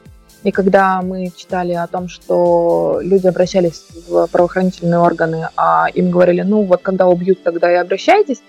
[0.47, 6.41] И когда мы читали о том, что люди обращались в правоохранительные органы, а им говорили,
[6.41, 8.41] ну вот когда убьют, тогда и обращайтесь,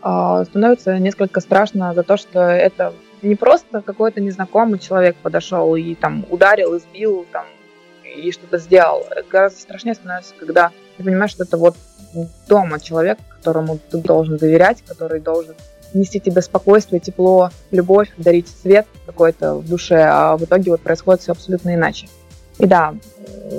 [0.00, 5.94] а, становится несколько страшно за то, что это не просто какой-то незнакомый человек подошел и
[5.94, 7.44] там ударил, избил, там,
[8.02, 9.04] и что-то сделал.
[9.30, 11.76] Гораздо страшнее становится, когда ты понимаешь, что это вот
[12.48, 15.54] дома человек, которому ты должен доверять, который должен
[15.94, 21.22] нести тебе спокойствие, тепло, любовь, дарить свет какой-то в душе, а в итоге вот происходит
[21.22, 22.08] все абсолютно иначе.
[22.58, 22.94] И да,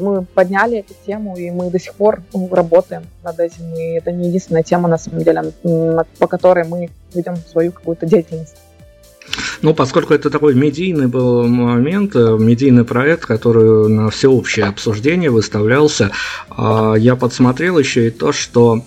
[0.02, 3.74] мы подняли эту тему, и мы до сих пор ну, работаем над этим.
[3.76, 5.52] И это не единственная тема, на самом деле,
[6.20, 8.56] по которой мы ведем свою какую-то деятельность.
[9.62, 16.12] Ну, поскольку это такой медийный был момент, э, медийный проект, который на всеобщее обсуждение выставлялся,
[16.50, 18.84] а, я подсмотрел еще и то, что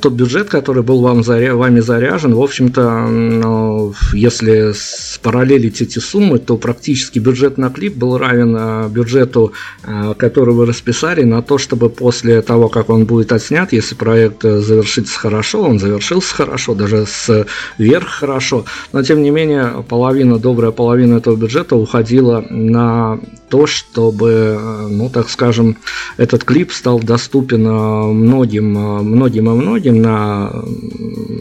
[0.00, 1.54] тот бюджет, который был вам заря...
[1.54, 8.18] вами заряжен, в общем-то, ну, если спараллелить эти суммы, то практически бюджет на клип был
[8.18, 9.52] равен а, бюджету,
[9.84, 14.44] а, который вы расписали, на то, чтобы после того, как он будет отснят, если проект
[14.44, 20.72] э, завершится хорошо, он завершился хорошо, даже сверх хорошо, но тем не менее половина, добрая
[20.72, 25.76] половина этого бюджета уходила на то, чтобы, э, ну, так скажем,
[26.16, 30.52] этот клип стал доступен э, многим, многим и многим на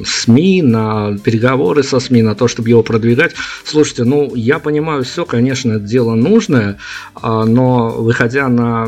[0.06, 3.34] СМИ, на переговоры со СМИ, на то, чтобы его продвигать.
[3.64, 6.78] Слушайте, ну, я понимаю все, конечно, дело нужное,
[7.16, 8.88] а, но выходя на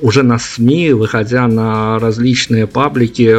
[0.00, 3.34] уже на СМИ, выходя на различные паблики,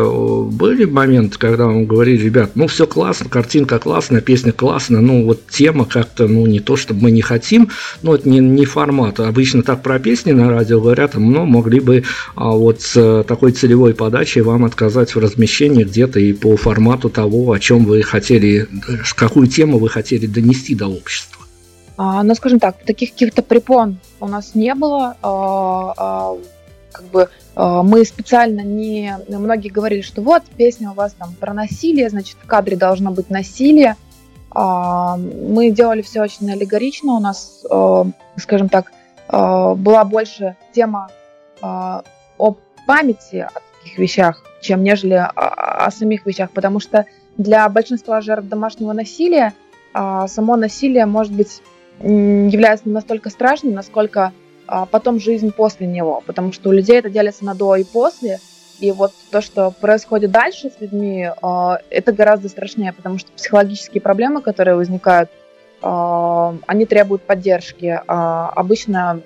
[0.51, 5.47] были моменты, когда вам говорили, ребят, ну все классно, картинка классная, песня классная, ну вот
[5.47, 7.70] тема как-то, ну не то, чтобы мы не хотим,
[8.01, 9.20] но это не, не формат.
[9.20, 12.03] Обычно так про песни на радио говорят, но могли бы
[12.36, 17.51] а, вот с такой целевой подачей вам отказать в размещении где-то и по формату того,
[17.51, 18.68] о чем вы хотели,
[19.16, 21.45] какую тему вы хотели донести до общества.
[21.98, 25.16] А, ну, скажем так, таких каких-то препон у нас не было.
[25.22, 26.38] А, а,
[26.91, 29.18] как бы мы специально не...
[29.30, 33.30] Многие говорили, что вот, песня у вас там про насилие, значит, в кадре должно быть
[33.30, 33.96] насилие.
[34.54, 37.14] Мы делали все очень аллегорично.
[37.14, 37.64] У нас,
[38.38, 38.91] скажем так,
[39.30, 41.10] была больше тема
[41.62, 42.02] о
[42.88, 47.06] памяти о таких вещах, чем нежели о самих вещах, потому что
[47.38, 49.54] для большинства жертв домашнего насилия
[49.93, 51.62] само насилие может быть
[52.02, 54.34] является настолько страшным, насколько
[54.68, 58.39] а, потом жизнь после него, потому что у людей это делится на до и после,
[58.80, 64.02] и вот то, что происходит дальше с людьми, а, это гораздо страшнее, потому что психологические
[64.02, 65.30] проблемы, которые возникают,
[65.82, 68.00] а, они требуют поддержки.
[68.08, 69.22] Обычно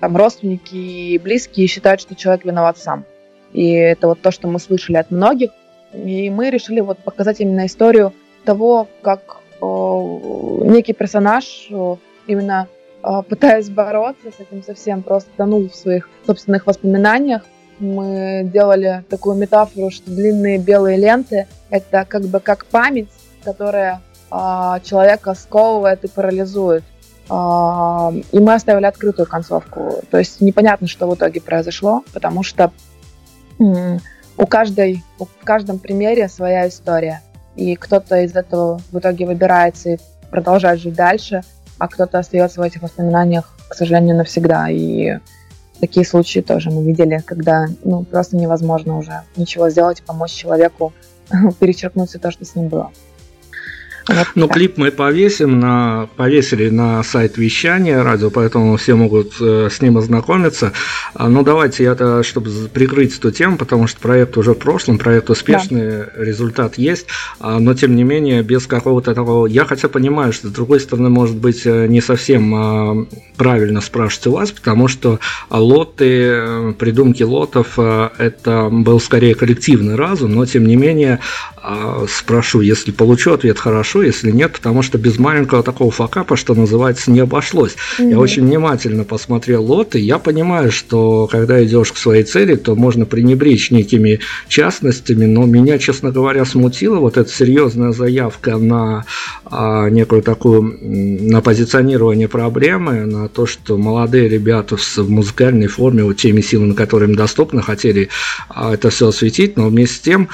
[0.00, 3.04] там родственники и близкие считают, что человек виноват сам.
[3.52, 5.50] И это вот то, что мы слышали от многих.
[5.92, 8.12] И мы решили вот показать именно историю
[8.44, 11.68] того, как некий персонаж,
[12.26, 12.68] именно
[13.28, 17.42] пытаясь бороться с этим совсем, просто тонул в своих собственных воспоминаниях.
[17.78, 23.08] Мы делали такую метафору, что длинные белые ленты— это как бы как память,
[23.44, 24.00] которая
[24.82, 26.82] человека сковывает и парализует.
[27.30, 30.02] И мы оставили открытую концовку.
[30.10, 32.72] То есть непонятно, что в итоге произошло, потому что
[33.58, 37.22] у каждой, в каждом примере своя история
[37.58, 39.98] и кто-то из этого в итоге выбирается и
[40.30, 41.42] продолжает жить дальше,
[41.78, 44.70] а кто-то остается в этих воспоминаниях, к сожалению, навсегда.
[44.70, 45.18] И
[45.80, 50.92] такие случаи тоже мы видели, когда ну, просто невозможно уже ничего сделать, помочь человеку
[51.58, 52.92] перечеркнуть все то, что с ним было.
[54.34, 59.80] Ну, клип мы повесим на, повесили на сайт вещания радио, поэтому все могут э, с
[59.82, 60.72] ним ознакомиться.
[61.14, 65.30] А, ну, давайте я-то, чтобы прикрыть эту тему, потому что проект уже в прошлом, проект
[65.30, 66.06] успешный, да.
[66.16, 67.06] результат есть,
[67.38, 69.46] а, но тем не менее без какого-то такого...
[69.46, 73.06] Я хотя понимаю, что с другой стороны, может быть, э, не совсем а,
[73.36, 79.96] правильно спрашивать у вас, потому что лоты, э, придумки лотов, э, это был скорее коллективный
[79.96, 81.20] разум, но тем не менее
[81.56, 86.54] а, спрошу, если получу ответ хорошо, если нет, потому что без маленького такого факапа, что
[86.54, 87.76] называется, не обошлось.
[87.98, 88.10] Mm-hmm.
[88.10, 93.06] Я очень внимательно посмотрел лоты, я понимаю, что когда идешь к своей цели, то можно
[93.06, 99.04] пренебречь некими частностями, но меня, честно говоря, смутила вот эта серьезная заявка на
[99.44, 106.16] а, некую такую, на позиционирование проблемы, на то, что молодые ребята в музыкальной форме, вот
[106.16, 108.08] теми силами, которые им доступны, хотели
[108.48, 110.28] а, это все осветить, но вместе с тем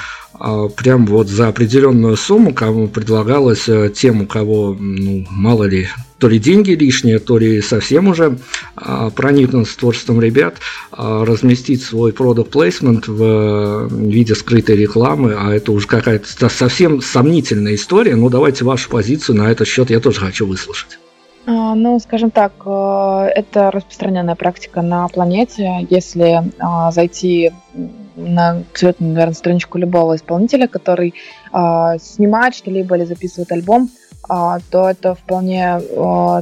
[0.75, 5.87] прям вот за определенную сумму, кому предлагалось э, тем, у кого, ну, мало ли,
[6.19, 8.37] то ли деньги лишние, то ли совсем уже
[8.75, 10.55] а, проникнут с творчеством ребят,
[10.91, 17.75] а, разместить свой product placement в виде скрытой рекламы, а это уже какая-то совсем сомнительная
[17.75, 20.97] история, но давайте вашу позицию на этот счет я тоже хочу выслушать.
[21.47, 25.85] А, ну, скажем так, э, это распространенная практика на планете.
[25.89, 27.51] Если а, зайти
[28.15, 31.13] абсолютно, наверное, страничку любого исполнителя, который
[31.51, 33.89] а, снимает что-либо или записывает альбом,
[34.27, 35.79] то это вполне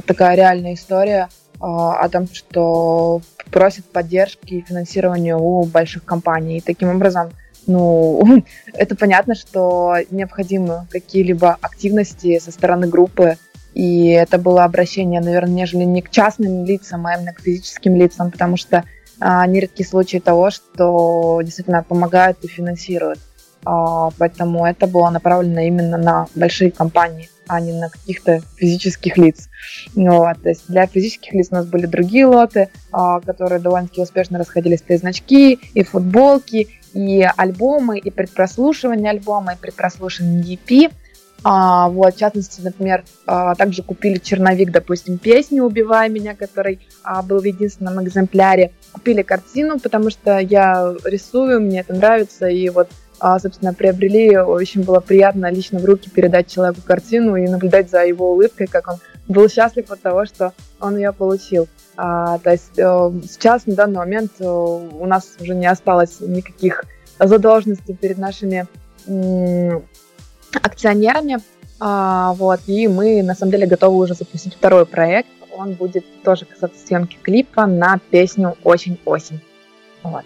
[0.06, 1.28] такая реальная история
[1.60, 3.20] о том, что
[3.50, 6.58] просят поддержки и финансирования у больших компаний.
[6.58, 7.30] И таким образом,
[7.66, 13.36] ну, это понятно, что необходимы какие-либо активности со стороны группы,
[13.74, 18.30] и это было обращение, наверное, нежели не к частным лицам, а именно к физическим лицам,
[18.30, 18.84] потому что
[19.46, 23.18] нередки случаи того, что действительно помогают и финансируют.
[23.64, 29.48] А, поэтому это было направлено именно на большие компании, а не на каких-то физических лиц.
[29.94, 30.42] Вот.
[30.42, 34.84] То есть для физических лиц у нас были другие лоты, а, которые довольно-таки успешно расходились.
[34.88, 40.92] И значки, и футболки, и альбомы, и предпрослушивание альбома, и предпрослушивание EP–
[41.46, 47.22] а, вот, в частности, например, а, также купили черновик, допустим, песни «Убивай меня», который а,
[47.22, 48.72] был в единственном экземпляре.
[48.94, 52.88] Купили картину, потому что я рисую, мне это нравится, и вот,
[53.18, 54.38] а, собственно, приобрели.
[54.38, 58.88] Очень было приятно лично в руки передать человеку картину и наблюдать за его улыбкой, как
[58.88, 58.96] он
[59.28, 61.68] был счастлив от того, что он ее получил.
[61.96, 66.84] А, то есть а, сейчас, на данный момент, а, у нас уже не осталось никаких
[67.18, 68.66] задолженностей перед нашими
[70.62, 71.38] акционерами.
[71.80, 75.28] А, вот, и мы на самом деле готовы уже запустить второй проект.
[75.56, 79.40] Он будет тоже касаться съемки клипа на песню «Очень осень».
[80.02, 80.24] Вот.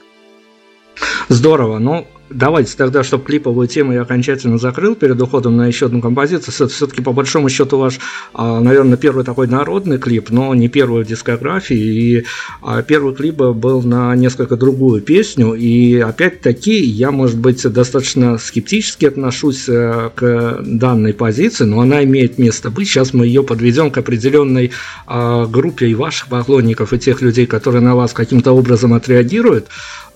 [1.29, 1.79] Здорово.
[1.79, 6.55] Ну, давайте тогда, чтобы клиповую тему я окончательно закрыл перед уходом на еще одну композицию.
[6.55, 7.99] Это все-таки по большому счету ваш,
[8.35, 11.76] а, наверное, первый такой народный клип, но не первый в дискографии.
[11.76, 12.24] И
[12.62, 15.55] а, первый клип был на несколько другую песню.
[15.55, 22.39] И опять-таки я, может быть, достаточно скептически отношусь э, к данной позиции, но она имеет
[22.39, 22.89] место быть.
[22.89, 24.72] Сейчас мы ее подведем к определенной
[25.07, 29.68] а, группе и ваших поклонников, и тех людей, которые на вас каким-то образом отреагируют.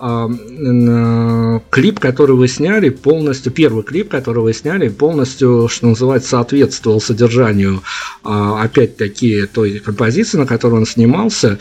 [0.03, 7.83] Клип который вы сняли, полностью, первый клип, который вы сняли, полностью, что называется, соответствовал содержанию,
[8.25, 11.61] а, опять-таки, той композиции, на которой он снимался.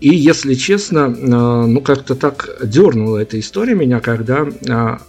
[0.00, 5.00] И, если честно, а, ну, как-то так дернула эта история меня, когда а,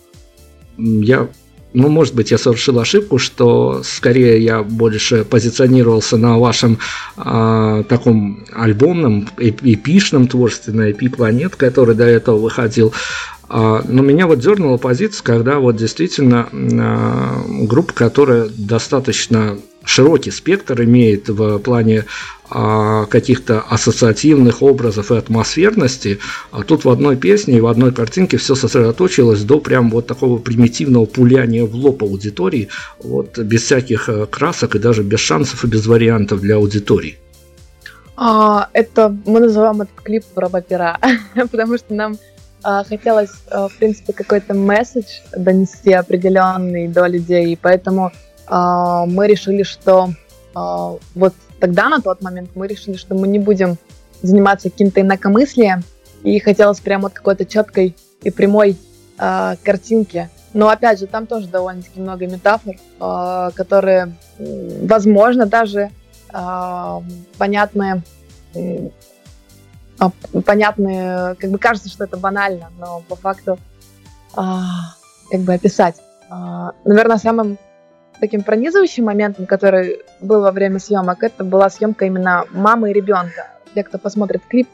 [0.78, 1.28] я
[1.74, 6.80] ну, может быть, я совершил ошибку, что скорее я больше позиционировался на вашем
[7.18, 12.94] э, таком альбомном, эпичном творчестве, на EP Планет, который до этого выходил.
[13.50, 20.84] А, но меня вот дернула позиция, когда вот действительно а, группа, которая достаточно широкий спектр
[20.84, 22.06] имеет в плане
[22.50, 26.20] каких-то ассоциативных образов и атмосферности,
[26.52, 30.40] а тут в одной песне и в одной картинке все сосредоточилось до прям вот такого
[30.40, 32.70] примитивного пуляния в лоб аудитории,
[33.04, 37.18] вот без всяких красок и даже без шансов и без вариантов для аудитории.
[38.18, 40.98] Это мы называем этот клип про пера,
[41.36, 42.18] потому что нам
[42.62, 48.12] а, хотелось, а, в принципе, какой-то месседж донести определенный до людей, и поэтому
[48.48, 50.10] а, мы решили, что
[51.16, 53.78] вот тогда, на тот момент, мы решили, что мы не будем
[54.22, 55.84] заниматься каким-то инакомыслием,
[56.24, 58.78] и хотелось прямо вот какой-то четкой и прямой
[59.18, 60.30] картинки.
[60.54, 62.76] Но опять же, там тоже довольно-таки много метафор,
[63.56, 65.92] которые, возможно, даже
[67.38, 68.04] понятные
[70.00, 70.12] а,
[70.46, 73.60] понятные, как бы кажется, что это банально, но по факту
[74.34, 74.96] а,
[75.30, 75.98] как бы описать.
[76.30, 77.58] А, наверное, самым
[78.20, 83.48] таким пронизывающим моментом, который был во время съемок, это была съемка именно мамы и ребенка.
[83.76, 84.68] Те, кто посмотрит клип,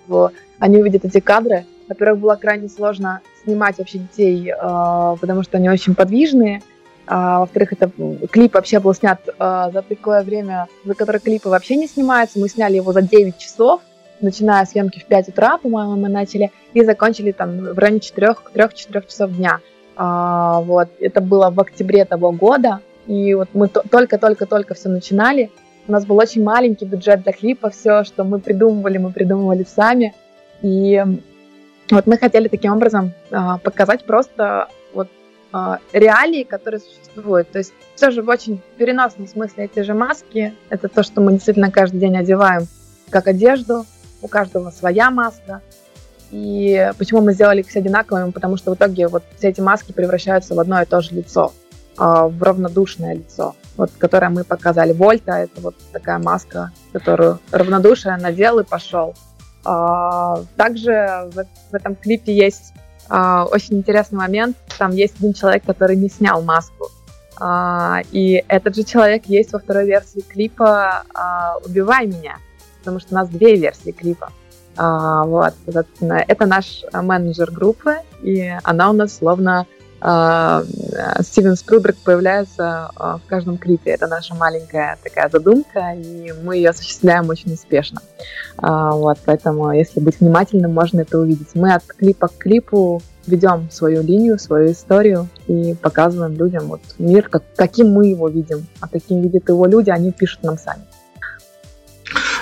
[0.60, 1.66] они увидят эти кадры.
[1.88, 6.62] Во-первых, было крайне сложно снимать вообще детей, потому что они очень подвижные.
[7.08, 7.92] во-вторых, это
[8.32, 12.40] клип вообще был снят за такое время, за которое клипы вообще не снимаются.
[12.40, 13.82] Мы сняли его за 9 часов
[14.22, 19.32] начиная съемки в 5 утра, по-моему, мы начали, и закончили там в районе 4-4 часов
[19.32, 19.60] дня.
[19.98, 25.52] А, вот, это было в октябре того года, и вот мы только-только-только все начинали.
[25.88, 30.16] У нас был очень маленький бюджет для клипа, все, что мы придумывали, мы придумывали сами.
[30.62, 31.04] И
[31.92, 35.08] вот мы хотели таким образом а, показать просто вот
[35.52, 37.52] а, реалии, которые существуют.
[37.52, 41.34] То есть все же в очень переносном смысле эти же маски, это то, что мы
[41.34, 42.68] действительно каждый день одеваем
[43.12, 43.86] как одежду,
[44.22, 45.62] у каждого своя маска.
[46.32, 48.32] И почему мы сделали их все одинаковыми?
[48.32, 51.54] Потому что в итоге вот все эти маски превращаются в одно и то же лицо,
[51.98, 54.94] в равнодушное лицо, вот, которое мы показали.
[54.94, 59.14] Вольта— это вот такая маска, которую равнодушие надел и пошел.
[59.64, 62.74] А, также в этом клипе есть
[63.10, 64.58] очень интересный момент.
[64.80, 66.90] Там есть один человек, который не снял маску.
[68.12, 71.04] И этот же человек есть во второй версии клипа
[71.66, 72.38] «Убивай меня»,
[72.80, 74.32] потому что у нас две версии клипа.
[74.78, 79.66] А, вот, соответственно, это наш менеджер группы, и она у нас словно а,
[80.00, 83.92] Стивен Спилберг появляется а, в каждом клипе.
[83.92, 88.02] Это наша маленькая такая задумка, и мы ее осуществляем очень успешно.
[88.58, 91.56] А, вот, поэтому, если быть внимательным, можно это увидеть.
[91.56, 97.28] Мы от клипа к клипу ведем свою линию, свою историю и показываем людям вот мир,
[97.30, 98.68] как, каким мы его видим.
[98.82, 100.84] А каким видят его люди, они пишут нам сами.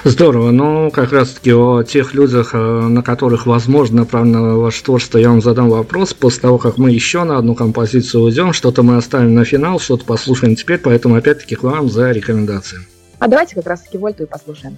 [0.06, 0.52] Здорово.
[0.52, 5.42] Ну, как раз-таки о тех людях, э, на которых, возможно, направлено ваше творчество, я вам
[5.42, 6.14] задам вопрос.
[6.14, 10.04] После того, как мы еще на одну композицию уйдем, что-то мы оставим на финал, что-то
[10.04, 12.80] послушаем теперь, поэтому опять-таки к вам за рекомендации.
[13.20, 14.78] А давайте как раз-таки Вольту и послушаем.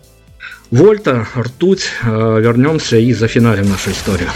[0.69, 4.29] Вольта, ртуть, э, вернемся и зафиналим нашу историю.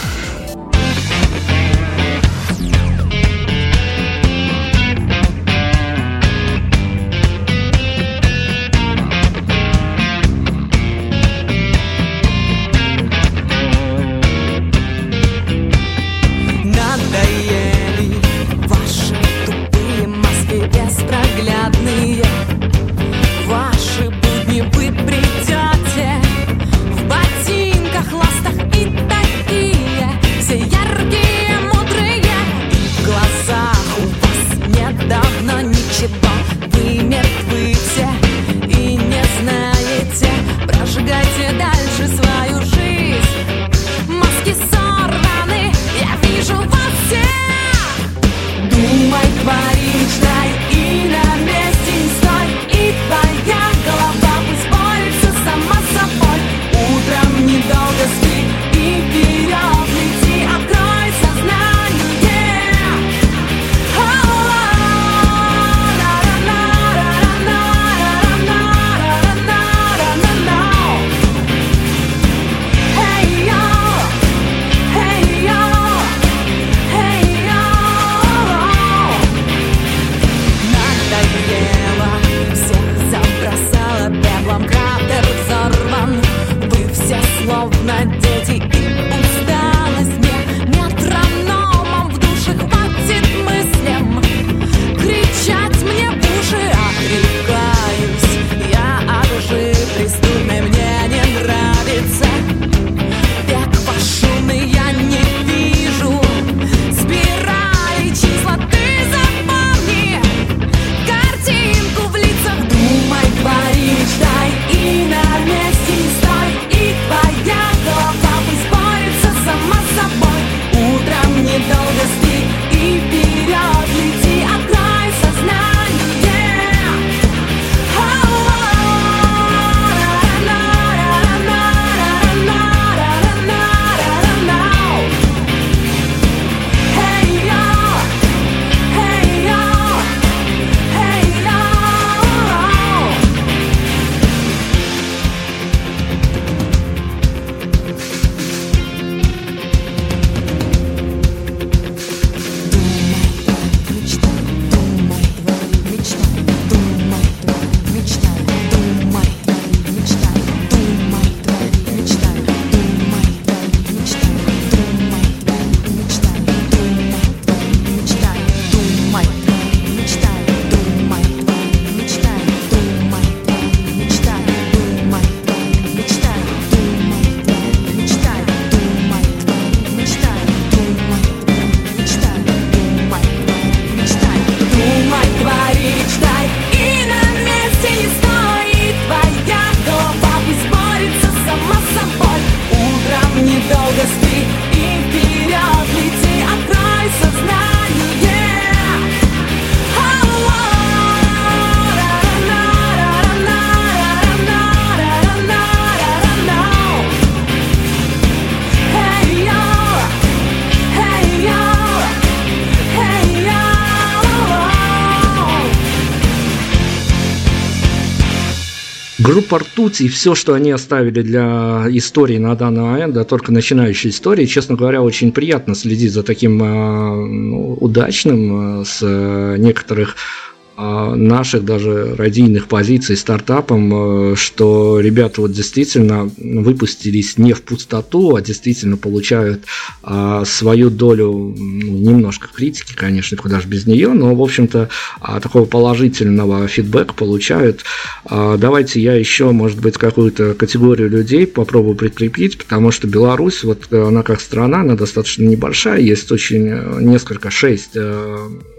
[219.19, 224.11] Группа «Ртуть» и все, что они оставили для истории на данный момент, да, только начинающей
[224.11, 230.15] истории, честно говоря, очень приятно следить за таким э, ну, удачным э, с э, некоторых
[230.15, 230.48] а,
[230.79, 238.41] наших даже радийных позиций стартапом, э, что ребята вот действительно выпустились не в пустоту, а
[238.41, 239.65] действительно получают
[240.03, 245.39] а, свою долю ну, немножко критики, конечно, куда же без нее, но, в общем-то, а,
[245.39, 247.83] такого положительного фидбэка получают.
[248.29, 254.07] Давайте я еще, может быть, какую-то категорию людей попробую прикрепить, потому что Беларусь, вот э,
[254.07, 257.97] она как страна, она достаточно небольшая, есть очень э, несколько, шесть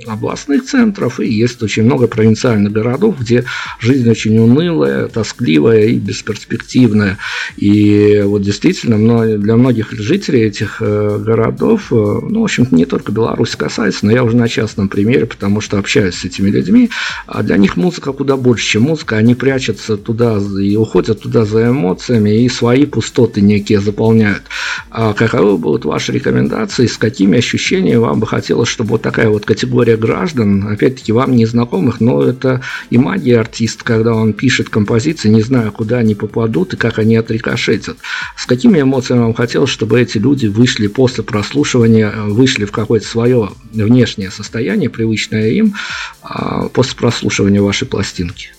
[0.07, 3.45] областных центров и есть очень много провинциальных городов, где
[3.80, 7.18] жизнь очень унылая, тоскливая и бесперспективная.
[7.57, 13.11] И вот действительно для многих жителей этих э, городов, э, ну, в общем не только
[13.11, 16.91] Беларусь касается, но я уже на частном примере, потому что общаюсь с этими людьми,
[17.26, 21.70] а для них музыка куда больше, чем музыка, они прячутся туда и уходят туда за
[21.70, 24.43] эмоциями и свои пустоты некие заполняют.
[24.91, 29.45] А каковы будут ваши рекомендации, с какими ощущениями вам бы хотелось, чтобы вот такая вот
[29.45, 32.61] категория граждан, опять-таки вам не знакома, знакомых, но это
[32.91, 37.16] и магия артиста, когда он пишет композиции, не зная, куда они попадут и как они
[37.16, 37.97] отрикошетят.
[38.37, 43.51] С какими эмоциями вам хотелось, чтобы эти люди вышли после прослушивания, вышли в какое-то свое
[43.72, 45.74] внешнее состояние, привычное им,
[46.22, 48.51] а, после прослушивания вашей пластинки?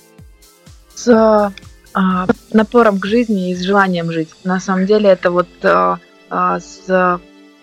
[0.96, 1.54] С
[1.94, 4.30] а, напором к жизни и с желанием жить.
[4.44, 6.00] На самом деле это вот а,
[6.30, 7.20] а, с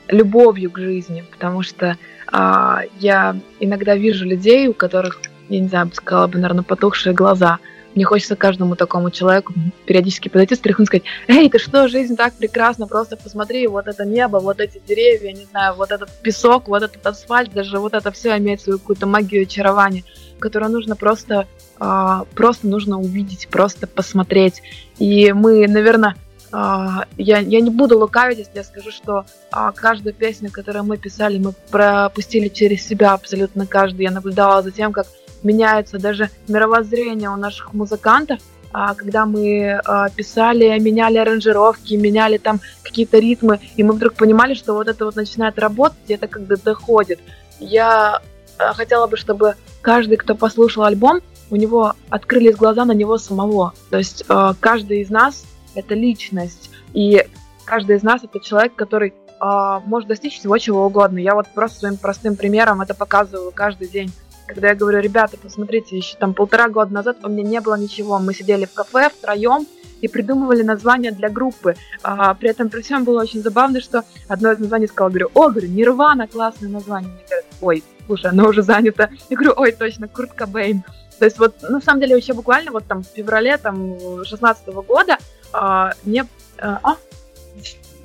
[0.09, 1.97] любовью к жизни, потому что
[2.31, 7.59] а, я иногда вижу людей, у которых я не знаю, сказала бы, наверное, потухшие глаза.
[7.95, 9.55] Мне хочется каждому такому человеку
[9.87, 14.37] периодически подойти, стряхнуть сказать, эй, ты что, жизнь так прекрасна, просто посмотри, вот это небо,
[14.37, 18.37] вот эти деревья, не знаю, вот этот песок, вот этот асфальт, даже вот это все
[18.39, 20.05] имеет свою какую-то магию очарования,
[20.39, 21.47] которую нужно просто,
[21.81, 24.63] э, просто нужно увидеть, просто посмотреть.
[24.99, 26.15] И мы, наверное,
[26.51, 30.97] Uh, я, я не буду лукавить, если я скажу, что uh, каждую песню, которую мы
[30.97, 34.05] писали, мы пропустили через себя абсолютно каждую.
[34.05, 35.07] Я наблюдала за тем, как
[35.43, 38.41] меняется даже мировоззрение у наших музыкантов,
[38.73, 44.55] а, когда мы а, писали, меняли аранжировки, меняли там какие-то ритмы, и мы вдруг понимали,
[44.55, 47.21] что вот это вот начинает работать, и это когда доходит.
[47.61, 48.21] Я
[48.59, 51.21] а, хотела бы, чтобы каждый, кто послушал альбом,
[51.51, 53.73] у него открылись глаза на него самого.
[53.91, 54.23] То есть
[54.61, 57.25] каждый из нас— это личность, и
[57.65, 61.19] каждый из нас— это человек, который может достичь всего чего угодно.
[61.19, 64.13] Я вот просто своим простым примером это показываю каждый день
[64.49, 68.19] когда я говорю, ребята, посмотрите, еще там полтора года назад у меня не было ничего.
[68.19, 69.67] Мы сидели в кафе втроем
[70.01, 71.77] и придумывали название для группы.
[72.03, 75.51] А, при этом при всем было очень забавно, что одно из названий сказала, говорю, о,
[75.51, 77.11] говорю, Нирвана, классное название.
[77.11, 79.11] Мне говорят, ой, слушай, оно уже занято.
[79.29, 80.83] Я говорю, ой, точно, Курт Кобейн.
[81.19, 84.83] То есть вот, на самом деле, вообще буквально вот там в феврале там 16 -го
[84.83, 85.19] года
[85.53, 86.27] а, мне...
[86.59, 86.97] А,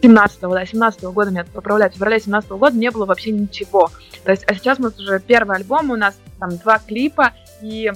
[0.01, 3.31] 17 да, 17 -го года, меня поправляют, в феврале 17 -го года не было вообще
[3.31, 3.89] ничего.
[4.23, 7.91] То есть, а сейчас у нас уже первый альбом, у нас там два клипа, и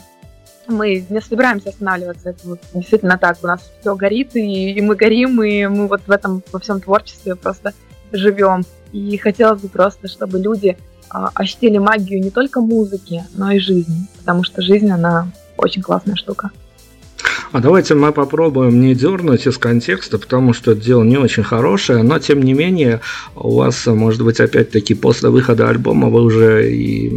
[0.67, 2.29] мы не собираемся останавливаться.
[2.31, 3.37] Это вот действительно так.
[3.43, 6.81] У нас все горит, и, и мы горим, и мы вот в этом во всем
[6.81, 7.73] творчестве просто
[8.11, 8.65] живем.
[8.91, 10.77] И хотелось бы просто, чтобы люди
[11.09, 14.07] а, ощутили магию не только музыки, но и жизни.
[14.19, 16.51] Потому что жизнь, она очень классная штука.
[17.51, 22.03] А давайте мы попробуем не дернуть из контекста, потому что это дело не очень хорошее,
[22.03, 22.99] но тем не менее
[23.35, 27.09] у вас, может быть, опять-таки после выхода альбома вы уже и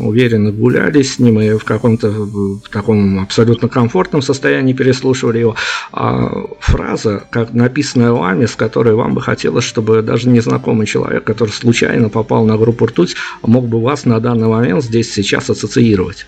[0.00, 5.54] уверенно гуляли с ним и в каком-то в таком абсолютно комфортном состоянии переслушивали его.
[5.92, 11.50] А фраза, как написанная вами, с которой вам бы хотелось, чтобы даже незнакомый человек, который
[11.50, 16.26] случайно попал на группу «Ртуть», мог бы вас на данный момент здесь сейчас ассоциировать?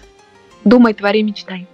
[0.65, 1.67] Думай, твори, мечтай.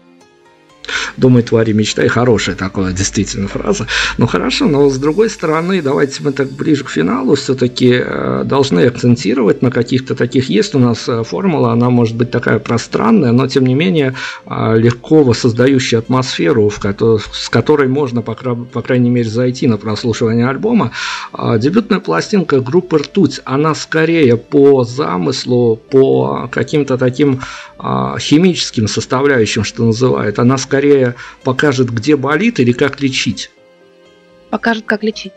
[1.16, 2.08] Думай, твари, мечтай.
[2.08, 3.86] Хорошая такая действительно фраза.
[4.18, 8.80] Ну хорошо, но с другой стороны, давайте мы так ближе к финалу все-таки э, должны
[8.80, 10.48] акцентировать на каких-то таких.
[10.48, 14.14] Есть у нас э, формула, она может быть такая пространная, но тем не менее
[14.46, 20.92] э, легко воссоздающая атмосферу, с которой можно, по, по крайней мере, зайти на прослушивание альбома.
[21.58, 27.40] Дебютная пластинка группы «Ртуть», она скорее по замыслу, по каким-то таким
[28.18, 31.14] химическим составляющим, что называют, она скорее скорее
[31.44, 33.52] покажет, где болит или как лечить?
[34.50, 35.32] Покажет, как лечить.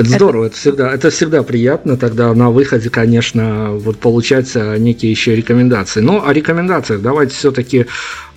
[0.00, 5.36] Это здорово, это всегда, это всегда приятно тогда на выходе, конечно, вот получать некие еще
[5.36, 6.00] рекомендации.
[6.00, 7.86] Но о рекомендациях давайте все-таки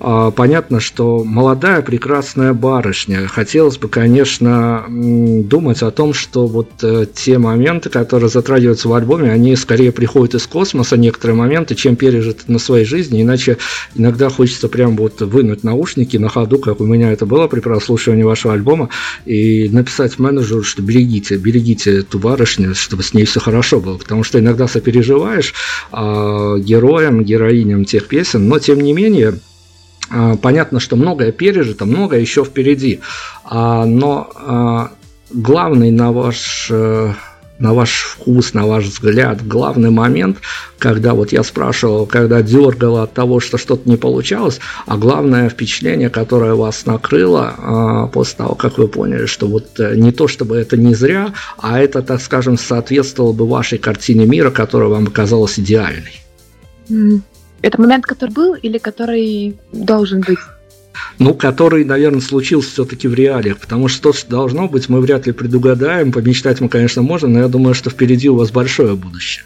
[0.06, 3.26] а, понятно, что молодая прекрасная барышня.
[3.28, 9.32] Хотелось бы, конечно, думать о том, что вот э, те моменты, которые затрагиваются в альбоме,
[9.32, 13.22] они скорее приходят из космоса, некоторые моменты, чем пережиты на своей жизни.
[13.22, 13.60] Иначе
[13.96, 18.24] иногда хочется прям вот вынуть наушники на ходу, как у меня это было при прослушивании
[18.24, 18.90] вашего альбома,
[19.24, 23.98] и написать менеджеру, что берегите, берегите эту барышню, чтобы с ней все хорошо было.
[23.98, 25.54] Потому что иногда сопереживаешь
[25.92, 29.40] э, героям, героиням тех песен, но тем не менее
[30.10, 33.00] а, понятно, что многое пережито, многое еще впереди.
[33.46, 34.92] А, но
[35.34, 37.14] главный на ваш э,
[37.60, 40.38] на ваш вкус, на ваш взгляд, главный момент,
[40.80, 46.10] когда вот я спрашивал, когда дергало от того, что что-то не получалось, а главное впечатление,
[46.10, 50.78] которое вас накрыло после того, как вы поняли, что вот э, не то, чтобы это
[50.78, 56.22] не зря, а это, так скажем, соответствовало бы вашей картине мира, которая вам казалась идеальной.
[57.62, 60.40] Это момент, который был или который должен быть?
[61.20, 65.26] Ну, который, наверное, случился все-таки в реалиях, потому что то, что должно быть, мы вряд
[65.26, 66.12] ли предугадаем.
[66.12, 69.46] Помечтать мы, конечно, можем, но я думаю, что впереди у вас большое будущее.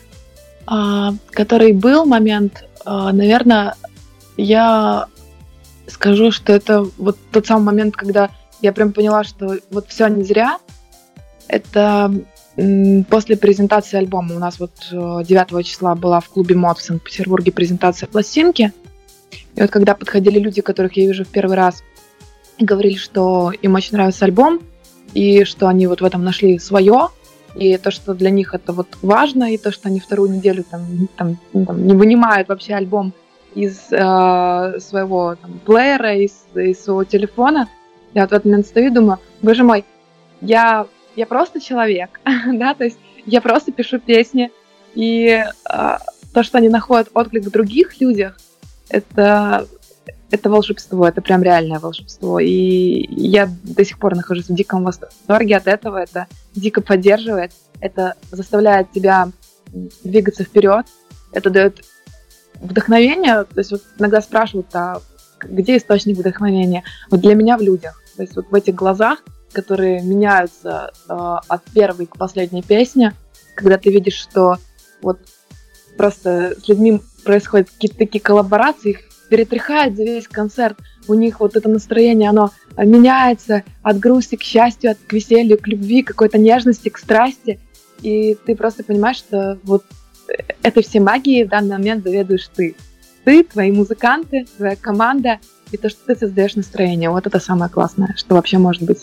[0.66, 3.76] А, который был момент, а, наверное,
[4.36, 5.08] я
[5.88, 8.30] скажу, что это вот тот самый момент, когда
[8.62, 10.58] я прям поняла, что вот все не зря.
[11.48, 12.12] Это
[13.10, 17.52] После презентации альбома у нас вот 9 э, числа была в клубе МОД в Санкт-Петербурге
[17.52, 18.74] презентация пластинки.
[19.58, 21.84] И вот когда подходили люди, которых я вижу в первый раз,
[22.58, 24.62] и говорили, что им очень нравится альбом,
[25.14, 27.10] и что они вот в этом нашли свое,
[27.56, 31.10] и то, что для них это вот важно, и то, что они вторую неделю там,
[31.18, 33.14] там, там не вынимают вообще альбом
[33.56, 37.68] из э, своего там, плеера, из, из своего телефона,
[38.14, 39.86] я вот в этот момент стою и думаю, боже мой,
[40.40, 40.86] я
[41.16, 42.20] я просто человек,
[42.54, 44.52] да, то есть я просто пишу песни,
[44.94, 45.98] и э,
[46.32, 48.38] то, что они находят отклик в других людях,
[48.90, 49.68] это,
[50.32, 52.40] это волшебство, это прям реальное волшебство.
[52.40, 58.16] И я до сих пор нахожусь в диком восторге от этого, это дико поддерживает, это
[58.32, 59.30] заставляет тебя
[60.04, 60.86] двигаться вперед,
[61.34, 61.84] это дает
[62.56, 65.02] вдохновение, то есть вот иногда спрашивают, а
[65.42, 66.84] где источник вдохновения?
[67.12, 71.64] Вот для меня в людях, то есть вот в этих глазах, которые меняются э, от
[71.74, 73.14] первой к последней песне,
[73.56, 74.58] когда ты видишь, что
[75.02, 75.20] вот
[75.98, 79.00] просто с людьми происходят какие-то такие коллаборации, их
[79.30, 80.78] перетряхает за весь концерт.
[81.10, 85.68] У них вот это настроение, оно меняется от грусти к счастью, от к веселью, к
[85.68, 87.60] любви, какой-то нежности, к страсти.
[88.02, 89.84] И ты просто понимаешь, что вот
[90.64, 92.76] этой всей магией в данный момент заведуешь ты.
[93.26, 95.40] Ты, твои музыканты, твоя команда
[95.72, 97.10] и то, что ты создаешь настроение.
[97.10, 99.02] Вот это самое классное, что вообще может быть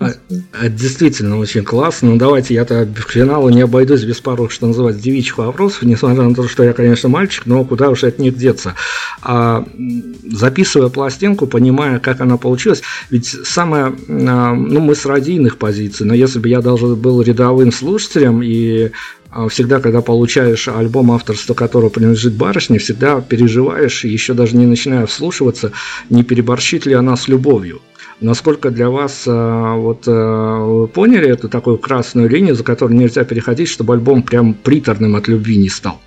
[0.00, 0.18] когда.
[0.52, 2.10] Это действительно очень классно.
[2.10, 6.34] Ну, давайте я-то к финалу не обойдусь без пару, что называется, девичьих вопросов, несмотря на
[6.34, 8.74] то, что я, конечно, мальчик, но куда уж от них деться.
[9.22, 9.66] А,
[10.30, 16.14] записывая пластинку, понимая, как она получилась, ведь самое, а, ну, мы с радийных позиций, но
[16.14, 18.90] если бы я даже был рядовым слушателем и
[19.30, 25.06] а, всегда, когда получаешь альбом, авторства которого принадлежит барышне, всегда переживаешь, еще даже не начиная
[25.06, 25.72] вслушиваться,
[26.08, 27.82] не переборщит ли она с любовью.
[28.20, 33.24] Насколько для вас э, вот э, вы поняли эту такую красную линию, за которую нельзя
[33.24, 36.00] переходить, чтобы альбом прям приторным от любви не стал?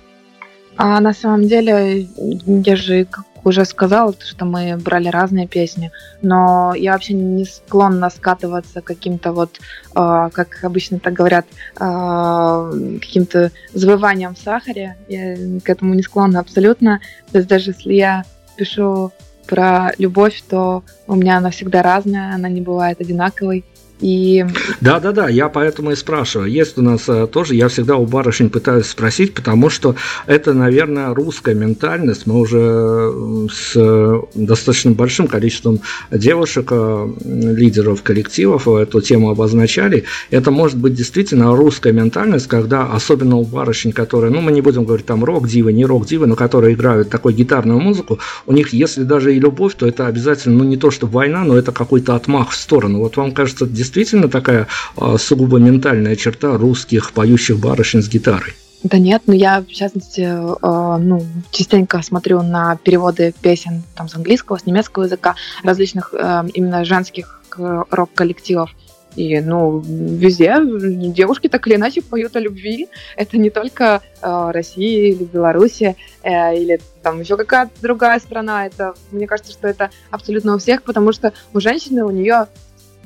[0.76, 2.08] А на самом деле,
[2.46, 3.06] я же
[3.44, 5.90] уже сказала, что мы брали разные песни,
[6.22, 9.58] но я вообще не склонна скатываться каким-то вот,
[9.94, 11.46] э, как обычно так говорят,
[11.78, 14.96] э, каким-то завыванием в сахаре.
[15.08, 17.00] Я к этому не склонна абсолютно.
[17.32, 18.24] То есть даже если я
[18.56, 19.12] пишу
[19.48, 23.64] про любовь, то у меня она всегда разная, она не бывает одинаковой.
[24.00, 24.44] И...
[24.80, 26.50] Да, да, да, я поэтому и спрашиваю.
[26.50, 29.96] Есть у нас э, тоже, я всегда у барышень пытаюсь спросить, потому что
[30.26, 32.26] это, наверное, русская ментальность.
[32.26, 35.80] Мы уже с э, достаточно большим количеством
[36.10, 40.04] девушек, э, лидеров коллективов эту тему обозначали.
[40.30, 44.84] Это может быть действительно русская ментальность, когда, особенно у барышень, которые, ну, мы не будем
[44.84, 49.34] говорить там рок-дивы, не рок-дивы, но которые играют такой гитарную музыку, у них, если даже
[49.34, 52.56] и любовь, то это обязательно, ну, не то, что война, но это какой-то отмах в
[52.56, 53.00] сторону.
[53.00, 54.66] Вот вам кажется, действительно действительно такая
[54.96, 58.52] а, сугубо ментальная черта русских поющих барышень с гитарой?
[58.84, 64.14] Да нет, но я, в частности, э, ну, частенько смотрю на переводы песен там, с
[64.14, 65.34] английского, с немецкого языка,
[65.64, 68.70] различных э, именно женских рок-коллективов.
[69.16, 72.88] И, ну, везде девушки так или иначе поют о любви.
[73.16, 78.66] Это не только э, Россия или Беларусь, э, или там еще какая-то другая страна.
[78.66, 82.46] Это, мне кажется, что это абсолютно у всех, потому что у женщины, у нее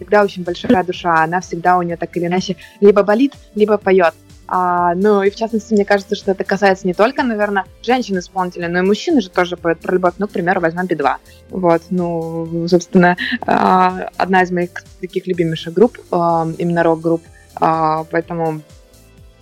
[0.03, 4.15] всегда очень большая душа, она всегда у нее так или иначе либо болит, либо поет.
[4.49, 8.81] А, ну и в частности, мне кажется, что это касается не только, наверное, женщин-исполнителей, но
[8.81, 10.15] и мужчины же тоже поют про любовь.
[10.19, 11.15] Ну, к примеру, возьмем Би-2.
[11.51, 17.23] Вот, ну, собственно, а, одна из моих таких любимейших групп, а, именно рок-групп.
[17.55, 18.61] А, поэтому,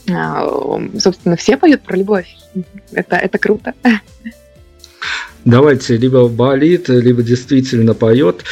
[0.06, 2.28] собственно, все поют про любовь.
[2.92, 3.74] Это, это круто.
[5.44, 8.44] Давайте, либо болит, либо действительно поет.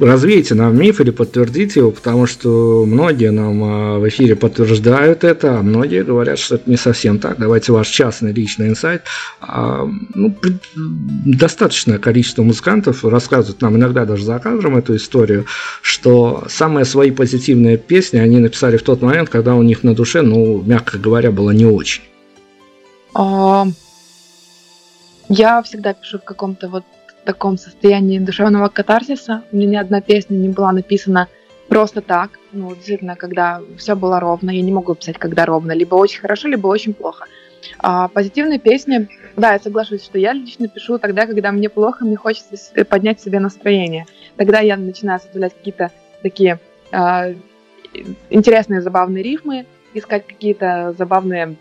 [0.00, 5.24] А, развейте нам миф или подтвердите его, потому что многие нам а, в эфире подтверждают
[5.24, 7.38] это, а многие говорят, что это не совсем так.
[7.38, 9.02] Давайте ваш частный личный инсайт.
[9.40, 10.34] А, ну,
[10.74, 15.46] достаточное количество музыкантов рассказывают нам иногда даже за кадром эту историю,
[15.82, 20.22] что самые свои позитивные песни они написали в тот момент, когда у них на душе,
[20.22, 22.02] ну, мягко говоря, было не очень.
[25.28, 26.84] Я всегда пишу в каком-то вот
[27.24, 29.44] таком состоянии душевного катарсиса.
[29.52, 31.28] У меня ни одна песня не была написана
[31.68, 32.38] просто так.
[32.52, 34.50] Ну, действительно, когда все было ровно.
[34.50, 35.72] Я не могу писать, когда ровно.
[35.72, 37.26] Либо очень хорошо, либо очень плохо.
[37.78, 42.16] А позитивные песни, да, я соглашусь, что я лично пишу тогда, когда мне плохо, мне
[42.16, 44.06] хочется поднять себе настроение.
[44.36, 45.90] Тогда я начинаю составлять какие-то
[46.22, 46.58] такие
[46.90, 47.34] э,
[48.30, 51.56] интересные, забавные рифмы, искать какие-то забавные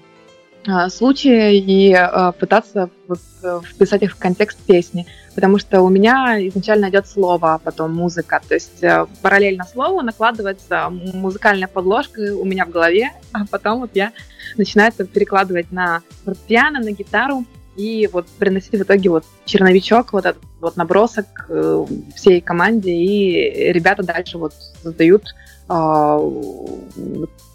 [0.67, 3.19] э, случаи и э, пытаться вот,
[3.63, 5.05] вписать их в контекст песни
[5.35, 8.41] потому что у меня изначально идет слово, а потом музыка.
[8.47, 13.91] То есть э, параллельно слову накладывается музыкальная подложка у меня в голове, а потом вот
[13.93, 14.11] я
[14.57, 20.25] начинаю это перекладывать на фортепиано, на гитару, и вот приносить в итоге вот черновичок, вот
[20.25, 24.53] этот вот набросок э, всей команде, и ребята дальше вот
[24.83, 25.23] создают
[25.69, 26.31] э,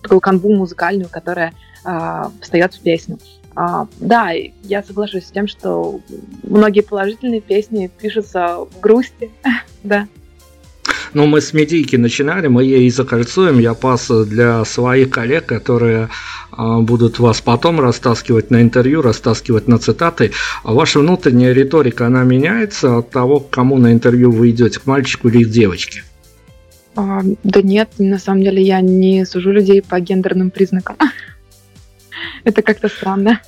[0.02, 1.52] такую канву музыкальную, которая
[1.84, 3.18] э, встает в песню.
[3.56, 4.32] А, да,
[4.64, 6.00] я соглашусь с тем, что
[6.42, 9.30] многие положительные песни пишутся в грусти,
[9.82, 10.06] да.
[11.14, 13.58] Ну, мы с медийки начинали, мы ей закольцуем.
[13.58, 16.10] Я пас для своих коллег, которые
[16.52, 20.32] а, будут вас потом растаскивать на интервью, растаскивать на цитаты.
[20.62, 24.86] А ваша внутренняя риторика, она меняется от того, к кому на интервью вы идете, к
[24.86, 26.02] мальчику или к девочке?
[26.94, 30.96] А, да нет, на самом деле я не сужу людей по гендерным признакам.
[32.44, 33.40] Это как-то странно.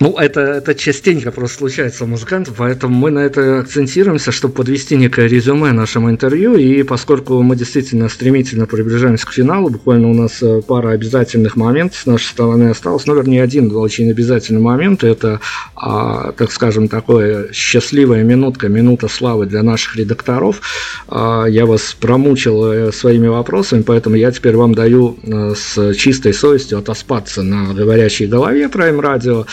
[0.00, 4.96] Ну, это, это частенько просто случается у музыкантов, поэтому мы на это акцентируемся, чтобы подвести
[4.96, 6.56] некое резюме нашему интервью.
[6.56, 12.00] И поскольку мы действительно стремительно приближаемся к финалу, буквально у нас э, пара обязательных моментов
[12.00, 13.06] с нашей стороны осталось.
[13.06, 15.04] Ну, вернее, один очень обязательный момент.
[15.04, 15.40] Это,
[15.76, 20.60] а, так скажем, такое счастливая минутка, минута славы для наших редакторов.
[21.08, 26.34] А, я вас промучил э, своими вопросами, поэтому я теперь вам даю э, с чистой
[26.34, 29.46] совестью отоспаться на говорящей голове Prime Radio.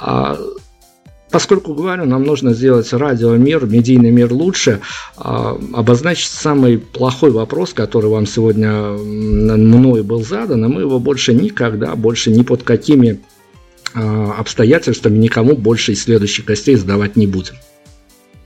[0.00, 0.38] А,
[1.30, 4.80] поскольку, говорю, нам нужно сделать радиомир, медийный мир лучше,
[5.16, 11.34] а, обозначить самый плохой вопрос, который вам сегодня мной был задан, и мы его больше
[11.34, 13.20] никогда, больше ни под какими
[13.94, 17.54] а, обстоятельствами никому больше из следующих гостей задавать не будем.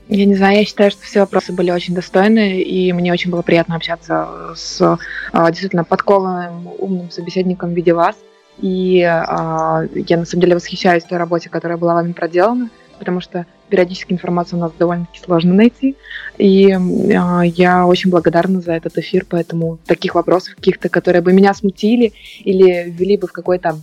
[0.08, 3.40] Я не знаю, я считаю, что все вопросы были очень достойны, и мне очень было
[3.42, 4.98] приятно общаться с
[5.32, 8.16] действительно подкованным, умным собеседником в виде вас–
[8.58, 13.46] и а, я на самом деле восхищаюсь той работе, которая была вами проделана, потому что
[13.68, 15.96] периодически информацию у нас довольно-таки сложно найти.
[16.38, 21.54] И а, я очень благодарна за этот эфир, поэтому таких вопросов каких-то, которые бы меня
[21.54, 22.12] смутили
[22.44, 23.78] или ввели бы в какой-то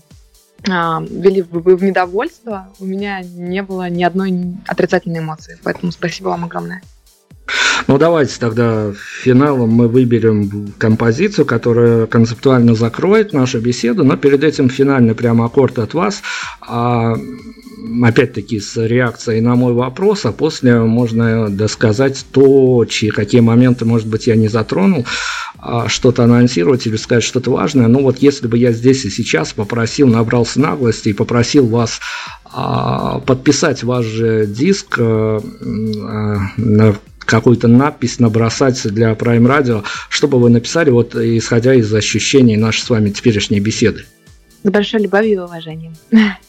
[0.70, 5.58] а, ввели бы в недовольство, у меня не было ни одной отрицательной эмоции.
[5.64, 6.82] Поэтому спасибо вам огромное.
[7.88, 8.92] Ну, давайте тогда
[9.22, 15.80] финалом мы выберем композицию, которая концептуально закроет нашу беседу, но перед этим финальный прямо аккорд
[15.80, 16.22] от вас.
[16.62, 17.16] А,
[18.04, 24.08] опять-таки с реакцией на мой вопрос, а после можно досказать то, чьи, какие моменты, может
[24.08, 25.06] быть, я не затронул,
[25.58, 27.88] а, что-то анонсировать или сказать что-то важное.
[27.88, 32.00] Ну вот если бы я здесь и сейчас попросил, набрался наглости и попросил вас
[32.46, 35.40] а, подписать ваш же диск а,
[36.58, 36.96] на
[37.30, 42.90] какую-то надпись набросать для Prime Radio, чтобы вы написали, вот исходя из ощущений нашей с
[42.90, 44.06] вами теперешней беседы.
[44.64, 45.94] С большой любовью и уважением.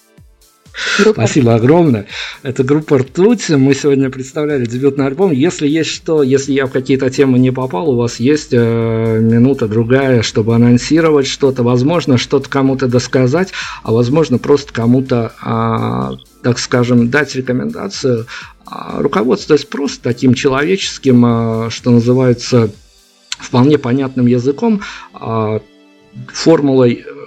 [0.99, 1.23] Группа.
[1.23, 2.07] Спасибо огромное.
[2.43, 3.49] Это группа «Ртуть».
[3.49, 5.33] Мы сегодня представляли дебютный альбом.
[5.33, 9.69] Если есть что, если я в какие-то темы не попал, у вас есть э, минута
[9.69, 13.53] другая, чтобы анонсировать что-то, возможно, что-то кому-то досказать,
[13.83, 18.27] а возможно, просто кому-то, э, так скажем, дать рекомендацию
[18.71, 22.71] а, руководствуясь просто таким человеческим, а, что называется,
[23.31, 24.83] вполне понятным языком,
[25.13, 25.61] а,
[26.33, 27.20] формулой, э,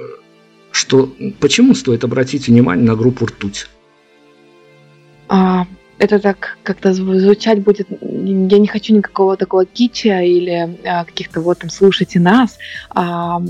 [0.73, 3.67] что почему стоит обратить внимание на группу ртуть?
[5.29, 5.67] А,
[5.99, 11.59] это так как-то звучать будет, я не хочу никакого такого кича или а, каких-то вот
[11.59, 12.57] там слушайте нас,
[12.89, 13.41] а,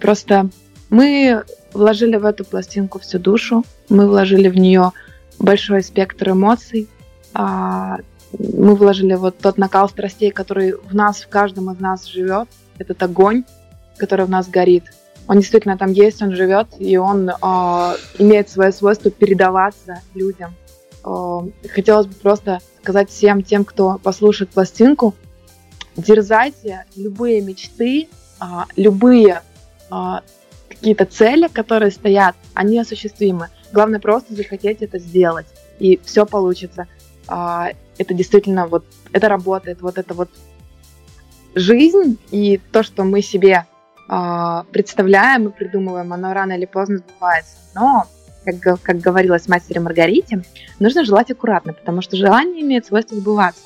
[0.00, 0.50] просто
[0.90, 4.90] мы вложили в эту пластинку всю душу, мы вложили в нее
[5.38, 6.88] большой спектр эмоций,
[7.32, 7.98] а,
[8.32, 12.48] мы вложили вот тот накал страстей, который в нас, в каждом из нас живет,
[12.78, 13.44] этот огонь,
[13.96, 14.84] который в нас горит.
[15.28, 17.32] Он действительно там есть, он живет, и он э,
[18.18, 20.54] имеет свое свойство передаваться людям.
[21.04, 25.14] Э, хотелось бы просто сказать всем тем, кто послушает пластинку,
[25.96, 28.08] дерзайте, любые мечты,
[28.40, 28.44] э,
[28.76, 29.42] любые
[29.90, 29.94] э,
[30.68, 33.48] какие-то цели, которые стоят, они осуществимы.
[33.72, 35.46] Главное просто захотеть это сделать,
[35.78, 36.88] и все получится.
[37.28, 37.68] Э,
[37.98, 40.30] это действительно вот, это работает, вот это вот
[41.54, 43.66] жизнь и то, что мы себе
[44.72, 47.56] представляем и придумываем, оно рано или поздно сбывается.
[47.74, 48.04] Но,
[48.44, 50.42] как, как говорилось мастере Маргарите,
[50.78, 53.64] нужно желать аккуратно, потому что желание имеет свойство сбываться.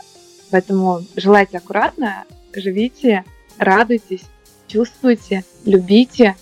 [0.50, 2.24] Поэтому желайте аккуратно,
[2.54, 3.24] живите,
[3.58, 4.24] радуйтесь,
[4.68, 6.36] чувствуйте, любите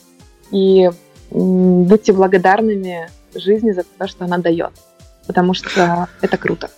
[0.50, 0.90] и
[1.30, 4.72] будьте благодарными жизни за то, что она дает,
[5.26, 6.70] потому что это круто.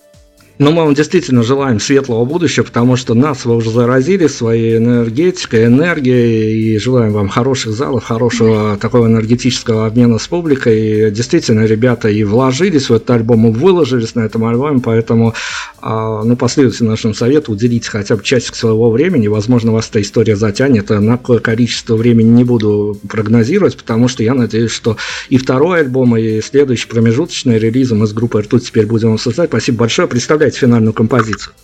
[0.58, 5.66] Но мы вам действительно желаем светлого будущего, потому что нас вы уже заразили своей энергетикой,
[5.66, 11.08] энергией, и желаем вам хороших залов, хорошего такого энергетического обмена с публикой.
[11.08, 15.34] И действительно, ребята и вложились в этот альбом, и выложились на этом альбоме, поэтому
[15.82, 19.28] а, ну, последуйте нашему совету, уделите хотя бы часик своего времени.
[19.28, 20.90] Возможно, вас эта история затянет.
[20.90, 24.96] А на какое количество времени не буду прогнозировать, потому что я надеюсь, что
[25.28, 29.50] и второй альбом, и следующий промежуточный релиз мы с группой «Ртуть» теперь будем обсуждать.
[29.50, 30.08] Спасибо большое.
[30.08, 31.54] Представляю представить финальную композицию?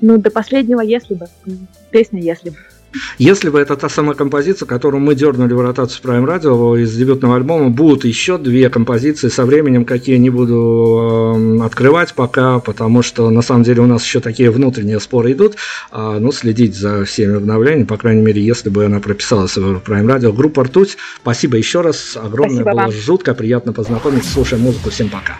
[0.00, 1.26] Ну, до последнего «Если бы».
[1.90, 2.56] Песня «Если бы».
[3.18, 7.36] Если бы это та самая композиция, которую мы дернули в ротацию Prime Radio из дебютного
[7.36, 13.30] альбома, будут еще две композиции со временем, какие не буду э, открывать пока, потому что
[13.30, 15.56] на самом деле у нас еще такие внутренние споры идут.
[15.90, 20.06] А, ну, следить за всеми обновлениями, по крайней мере, если бы она прописалась в Prime
[20.06, 20.30] Radio.
[20.30, 22.92] Группа Ртуть, спасибо еще раз, огромное, спасибо было вам.
[22.92, 24.30] жутко приятно познакомиться.
[24.30, 25.38] Слушаем музыку, всем пока.